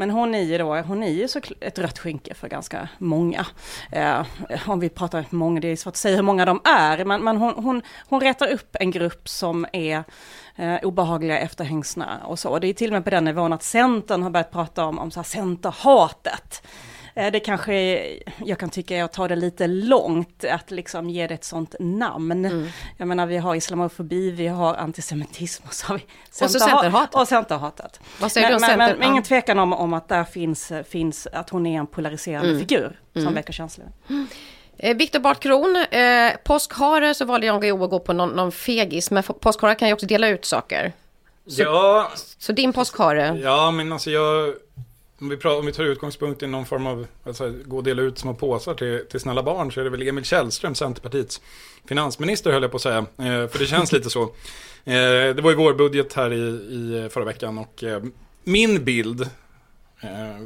Men 0.00 0.10
hon 0.10 0.34
är 0.34 0.42
ju 0.42 0.58
då, 0.58 0.76
hon 0.76 1.02
är 1.02 1.10
ju 1.10 1.28
så 1.28 1.40
ett 1.60 1.78
rött 1.78 1.98
skynke 1.98 2.34
för 2.34 2.48
ganska 2.48 2.88
många. 2.98 3.46
Eh, 3.92 4.26
om 4.66 4.80
vi 4.80 4.88
pratar 4.88 5.24
många, 5.30 5.60
det 5.60 5.68
är 5.68 5.76
svårt 5.76 5.92
att 5.92 5.96
säga 5.96 6.16
hur 6.16 6.22
många 6.22 6.44
de 6.44 6.60
är, 6.64 7.04
men, 7.04 7.24
men 7.24 7.36
hon, 7.36 7.54
hon, 7.64 7.82
hon 8.08 8.20
retar 8.20 8.52
upp 8.52 8.76
en 8.80 8.90
grupp 8.90 9.28
som 9.28 9.66
är 9.72 10.04
eh, 10.56 10.76
obehagliga 10.82 11.38
efterhängsna 11.38 12.20
och 12.24 12.38
så. 12.38 12.50
Och 12.50 12.60
det 12.60 12.66
är 12.66 12.74
till 12.74 12.90
och 12.90 12.92
med 12.92 13.04
på 13.04 13.10
den 13.10 13.24
nivån 13.24 13.52
att 13.52 13.62
Centern 13.62 14.22
har 14.22 14.30
börjat 14.30 14.52
prata 14.52 14.84
om, 14.84 14.98
om 14.98 15.10
så 15.10 15.20
här 15.20 15.24
Centerhatet. 15.24 16.66
Eh, 17.14 17.32
Det 17.32 17.40
kanske, 17.40 17.74
jag 18.44 18.58
kan 18.58 18.70
tycka 18.70 18.96
är 18.96 19.04
att 19.04 19.12
ta 19.12 19.28
det 19.28 19.36
lite 19.36 19.66
långt, 19.66 20.44
att 20.44 20.70
liksom 20.70 21.10
ge 21.10 21.26
det 21.26 21.34
ett 21.34 21.44
sånt 21.44 21.74
namn. 21.80 22.70
Jag 22.96 23.08
menar, 23.08 23.26
vi 23.26 23.36
har 23.36 23.54
islamofobi, 23.54 24.30
vi 24.30 24.46
har 24.46 24.74
antisemitism 24.74 25.62
och 25.66 25.74
så 25.74 25.86
har 25.86 25.96
vi 25.98 26.04
så 26.30 26.44
centerha- 26.44 26.58
centerhatet. 26.58 27.14
Och 27.14 27.28
centerhatet. 27.28 28.00
Vad 28.20 28.32
säger 28.32 28.46
men, 28.46 28.50
du 28.50 28.56
om 28.56 28.60
men, 28.60 28.86
Center? 28.88 28.96
men, 28.98 29.10
ingen 29.10 29.22
tvekan 29.22 29.58
om, 29.58 29.72
om 29.72 29.92
att 29.92 30.08
där 30.08 30.24
finns, 30.24 30.72
finns, 30.88 31.26
att 31.32 31.50
hon 31.50 31.66
är 31.66 31.78
en 31.78 31.86
polariserande 31.86 32.58
figur 32.58 33.00
som 33.14 33.34
väcker 33.34 33.52
känslor. 33.52 33.86
Eh, 34.78 34.96
Viktor 34.96 35.18
Bart 35.20 35.40
Kron, 35.40 35.76
eh, 35.90 36.32
påskhare 36.44 37.14
så 37.14 37.24
valde 37.24 37.46
Jan 37.46 37.60
Guillou 37.60 37.84
att 37.84 37.90
gå 37.90 37.98
på 38.00 38.12
någon, 38.12 38.28
någon 38.28 38.52
fegis, 38.52 39.10
men 39.10 39.22
påskhare 39.22 39.74
kan 39.74 39.88
ju 39.88 39.94
också 39.94 40.06
dela 40.06 40.28
ut 40.28 40.44
saker. 40.44 40.92
Ja, 41.44 42.10
Så 42.38 42.52
din 42.52 42.72
påskhare, 42.72 43.40
ja, 43.42 43.70
men 43.70 43.92
alltså 43.92 44.10
jag... 44.10 44.54
Om 45.20 45.28
vi, 45.28 45.36
pratar, 45.36 45.58
om 45.58 45.66
vi 45.66 45.72
tar 45.72 45.84
utgångspunkt 45.84 46.42
i 46.42 46.46
någon 46.46 46.66
form 46.66 46.86
av, 46.86 47.06
alltså, 47.24 47.54
gå 47.64 47.76
och 47.76 47.84
dela 47.84 48.02
ut 48.02 48.18
små 48.18 48.34
påsar 48.34 48.74
till, 48.74 49.06
till 49.10 49.20
snälla 49.20 49.42
barn 49.42 49.72
så 49.72 49.80
är 49.80 49.84
det 49.84 49.90
väl 49.90 50.08
Emil 50.08 50.24
Källström, 50.24 50.74
Centerpartiets 50.74 51.40
finansminister 51.84 52.52
höll 52.52 52.62
jag 52.62 52.70
på 52.70 52.76
att 52.76 52.82
säga. 52.82 52.98
Eh, 52.98 53.48
för 53.48 53.58
det 53.58 53.66
känns 53.66 53.92
lite 53.92 54.10
så. 54.10 54.22
Eh, 54.84 55.34
det 55.34 55.40
var 55.42 55.50
ju 55.50 55.56
vår 55.56 55.74
budget 55.74 56.12
här 56.12 56.32
i, 56.32 56.36
i 56.36 57.08
förra 57.10 57.24
veckan 57.24 57.58
och 57.58 57.84
eh, 57.84 58.02
min 58.44 58.84
bild, 58.84 59.30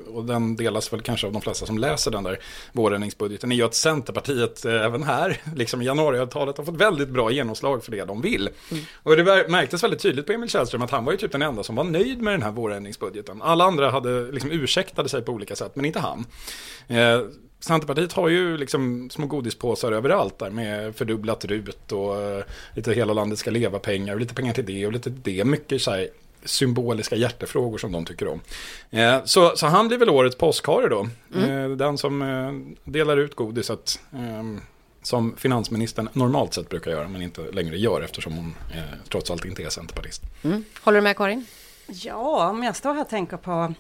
och 0.06 0.24
den 0.24 0.56
delas 0.56 0.92
väl 0.92 1.00
kanske 1.00 1.26
av 1.26 1.32
de 1.32 1.42
flesta 1.42 1.66
som 1.66 1.78
läser 1.78 2.10
den 2.10 2.24
där 2.24 2.38
vårändringsbudgeten, 2.72 3.52
är 3.52 3.56
ju 3.56 3.62
att 3.62 3.74
Centerpartiet 3.74 4.64
eh, 4.64 4.84
även 4.84 5.02
här, 5.02 5.40
liksom 5.56 5.82
i 5.82 5.84
januariavtalet, 5.84 6.56
har 6.58 6.64
fått 6.64 6.76
väldigt 6.76 7.08
bra 7.08 7.30
genomslag 7.30 7.84
för 7.84 7.90
det 7.92 8.04
de 8.04 8.20
vill. 8.20 8.50
Och 9.02 9.16
det 9.16 9.48
märktes 9.48 9.82
väldigt 9.82 10.02
tydligt 10.02 10.26
på 10.26 10.32
Emil 10.32 10.50
Källström 10.50 10.82
att 10.82 10.90
han 10.90 11.04
var 11.04 11.12
ju 11.12 11.18
typ 11.18 11.32
den 11.32 11.42
enda 11.42 11.62
som 11.62 11.76
var 11.76 11.84
nöjd 11.84 12.22
med 12.22 12.34
den 12.34 12.42
här 12.42 12.52
vårändringsbudgeten. 12.52 13.42
Alla 13.42 13.64
andra 13.64 13.90
hade 13.90 14.32
liksom 14.32 14.50
ursäktade 14.50 15.08
sig 15.08 15.22
på 15.22 15.32
olika 15.32 15.56
sätt, 15.56 15.76
men 15.76 15.84
inte 15.84 16.00
han. 16.00 16.26
Eh, 16.88 17.20
Centerpartiet 17.60 18.12
har 18.12 18.28
ju 18.28 18.56
liksom 18.56 19.10
små 19.10 19.26
godispåsar 19.26 19.92
överallt 19.92 20.38
där 20.38 20.50
med 20.50 20.96
fördubblat 20.96 21.44
RUT 21.44 21.92
och 21.92 22.22
eh, 22.22 22.44
lite 22.74 22.92
hela 22.92 23.12
landet 23.12 23.38
ska 23.38 23.50
leva 23.50 23.78
pengar 23.78 24.14
och 24.14 24.20
lite 24.20 24.34
pengar 24.34 24.52
till 24.52 24.66
det 24.66 24.86
och 24.86 24.92
lite 24.92 25.10
till 25.10 25.20
det. 25.22 25.44
Mycket 25.44 25.82
så 25.82 25.90
här 25.90 26.08
symboliska 26.44 27.16
hjärtefrågor 27.16 27.78
som 27.78 27.92
de 27.92 28.04
tycker 28.04 28.28
om. 28.28 28.40
Eh, 28.90 29.24
så, 29.24 29.57
så 29.57 29.66
han 29.66 29.88
blir 29.88 29.98
väl 29.98 30.11
årets 30.11 30.37
påskhare 30.37 30.88
då. 30.88 31.09
Eh, 31.40 31.68
den 31.70 31.98
som 31.98 32.22
eh, 32.22 32.52
delar 32.92 33.16
ut 33.16 33.35
godiset. 33.35 34.00
Eh, 34.12 34.61
som 35.02 35.37
finansministern 35.37 36.09
normalt 36.12 36.54
sett 36.54 36.68
brukar 36.68 36.90
göra 36.90 37.09
men 37.09 37.22
inte 37.22 37.40
längre 37.52 37.78
gör 37.78 38.00
eftersom 38.00 38.33
hon 38.33 38.54
eh, 38.74 38.83
trots 39.09 39.30
allt 39.30 39.44
inte 39.44 39.62
är 39.62 39.68
centerpartist. 39.68 40.22
håller 40.80 40.98
du 40.98 41.02
med 41.02 41.16
Karin? 41.16 41.46
Ja, 41.87 42.49
om 42.51 42.62
jag 42.62 42.77
står 42.77 42.94
här 42.94 43.01
och 43.01 43.09
tänker 43.09 43.37
på 43.37 43.75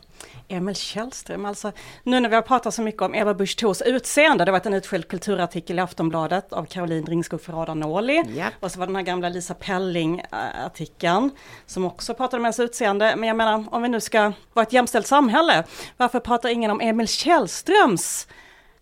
Emil 0.48 0.74
Källström, 0.74 1.44
alltså 1.44 1.72
nu 2.02 2.20
när 2.20 2.28
vi 2.28 2.34
har 2.34 2.42
pratat 2.42 2.74
så 2.74 2.82
mycket 2.82 3.02
om 3.02 3.14
Eva 3.14 3.34
Busch 3.34 3.56
Thors 3.56 3.82
utseende, 3.82 4.44
det 4.44 4.52
var 4.52 4.66
en 4.66 4.74
utskälld 4.74 5.08
kulturartikel 5.08 5.78
i 5.78 5.82
Aftonbladet 5.82 6.52
av 6.52 6.64
Caroline 6.64 7.06
Ringskog 7.06 7.42
Ferrada 7.42 7.74
Norli. 7.74 8.22
Ja. 8.36 8.46
Och 8.60 8.72
så 8.72 8.78
var 8.78 8.86
den 8.86 8.96
här 8.96 9.02
gamla 9.02 9.28
Lisa 9.28 9.54
Pelling-artikeln 9.54 11.30
som 11.66 11.84
också 11.84 12.14
pratade 12.14 12.36
om 12.36 12.44
hennes 12.44 12.60
utseende. 12.60 13.16
Men 13.16 13.28
jag 13.28 13.36
menar, 13.36 13.64
om 13.70 13.82
vi 13.82 13.88
nu 13.88 14.00
ska 14.00 14.32
vara 14.52 14.66
ett 14.66 14.72
jämställt 14.72 15.06
samhälle, 15.06 15.64
varför 15.96 16.20
pratar 16.20 16.48
ingen 16.48 16.70
om 16.70 16.80
Emil 16.80 17.08
Källströms 17.08 18.26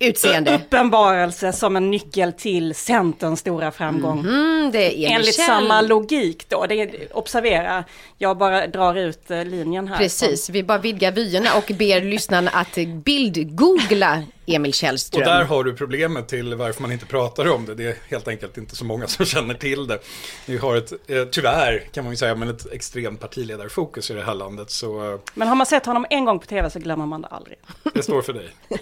Utseende. 0.09 0.55
uppenbarelse 0.55 1.53
som 1.53 1.77
en 1.77 1.91
nyckel 1.91 2.33
till 2.33 2.75
Centerns 2.75 3.41
stora 3.41 3.71
framgång? 3.71 4.19
Mm, 4.21 4.71
det 4.73 5.05
är 5.05 5.11
Enligt 5.11 5.37
Kjell. 5.37 5.47
samma 5.47 5.81
logik 5.81 6.49
då, 6.49 6.67
det 6.67 6.75
är, 6.75 6.91
observera, 7.13 7.85
jag 8.19 8.39
bara 8.39 8.67
drar 8.67 8.95
ut 8.95 9.31
eh, 9.31 9.45
linjen 9.45 9.89
här. 9.89 9.97
Precis, 9.99 10.51
vi 10.51 10.63
bara 10.63 10.79
vidgar 10.79 11.13
vyerna 11.13 11.49
och 11.57 11.73
ber 11.79 12.01
lyssnarna 12.01 12.51
att 12.51 12.79
bildgoogla 13.05 14.23
Emil 14.47 14.73
Källström. 14.73 15.23
Och 15.23 15.29
där 15.29 15.45
har 15.45 15.65
du 15.65 15.77
problemet 15.77 16.29
till 16.29 16.55
varför 16.55 16.83
man 16.83 16.93
inte 16.93 17.07
pratar 17.07 17.53
om 17.53 17.67
det. 17.67 17.75
Det 17.75 17.85
är 17.85 17.97
helt 18.09 18.29
enkelt 18.29 18.59
inte 18.59 18.77
så 18.77 18.85
många 18.85 19.07
som 19.07 19.27
känner 19.27 19.55
till 19.55 19.87
det. 19.87 19.99
Vi 20.47 20.57
har 20.59 20.77
ett, 20.77 20.93
eh, 21.07 21.25
tyvärr 21.25 21.85
kan 21.93 22.05
man 22.05 22.13
ju 22.13 22.17
säga, 22.17 22.35
men 22.35 22.49
ett 22.49 22.73
extremt 22.73 23.21
partiledarfokus 23.21 24.11
i 24.11 24.15
det 24.15 24.23
här 24.23 24.35
landet. 24.35 24.71
Så 24.71 25.13
eh, 25.13 25.19
Men 25.35 25.49
har 25.49 25.55
man 25.55 25.67
sett 25.67 25.87
honom 25.87 26.07
en 26.11 26.25
gång 26.25 26.39
på 26.39 26.47
tv 26.47 26.71
så 26.71 26.79
glömmer 26.79 27.07
man 27.07 27.23
det 27.23 27.29
aldrig. 27.29 27.59
det 27.95 28.03
står 28.03 28.23
för 28.23 28.33
dig. 28.33 28.49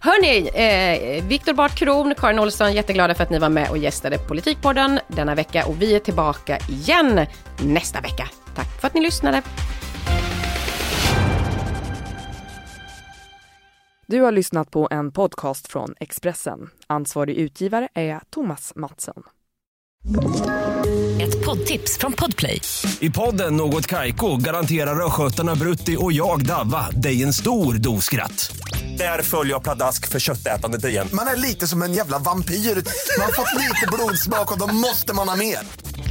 Hörni, 0.00 0.48
eh, 0.48 1.24
Viktor 1.24 1.52
Bart 1.52 1.78
Kron, 1.78 2.14
Karin 2.14 2.38
Olsson, 2.38 2.72
jätteglada 2.72 3.14
för 3.14 3.22
att 3.22 3.30
ni 3.30 3.38
var 3.38 3.48
med 3.48 3.70
och 3.70 3.78
gästade 3.78 4.18
Politikpodden 4.18 5.00
denna 5.08 5.34
vecka 5.34 5.66
och 5.66 5.82
vi 5.82 5.94
är 5.94 6.00
tillbaka 6.00 6.58
igen 6.68 7.26
nästa 7.62 8.00
vecka. 8.00 8.28
Tack 8.54 8.80
för 8.80 8.86
att 8.86 8.94
ni 8.94 9.00
lyssnade. 9.00 9.42
Du 14.10 14.20
har 14.20 14.32
lyssnat 14.32 14.70
på 14.70 14.88
en 14.90 15.12
podcast 15.12 15.68
från 15.68 15.94
Expressen. 16.00 16.70
Ansvarig 16.86 17.36
utgivare 17.36 17.88
är 17.94 18.20
Thomas 18.30 18.72
Mattsson. 18.76 19.22
Ett 21.20 21.44
poddtips 21.44 21.98
från 21.98 22.12
Podplay. 22.12 22.60
I 23.00 23.10
podden 23.10 23.56
Något 23.56 23.86
Kaiko 23.86 24.36
garanterar 24.36 25.06
östgötarna 25.06 25.54
Brutti 25.54 25.96
och 26.00 26.12
jag, 26.12 26.46
Davva, 26.46 26.90
dig 26.90 27.22
en 27.22 27.32
stor 27.32 27.74
dos 27.74 28.04
skratt. 28.04 28.56
Där 28.98 29.22
följer 29.22 29.52
jag 29.52 29.62
pladask 29.62 30.08
för 30.08 30.18
köttätandet 30.18 30.84
igen. 30.84 31.08
Man 31.12 31.26
är 31.26 31.36
lite 31.36 31.66
som 31.66 31.82
en 31.82 31.92
jävla 31.92 32.18
vampyr. 32.18 32.54
Man 32.54 33.24
har 33.24 33.32
fått 33.32 33.54
lite 33.54 33.86
blodsmak 33.92 34.52
och 34.52 34.58
då 34.58 34.66
måste 34.74 35.14
man 35.14 35.28
ha 35.28 35.36
mer. 35.36 35.58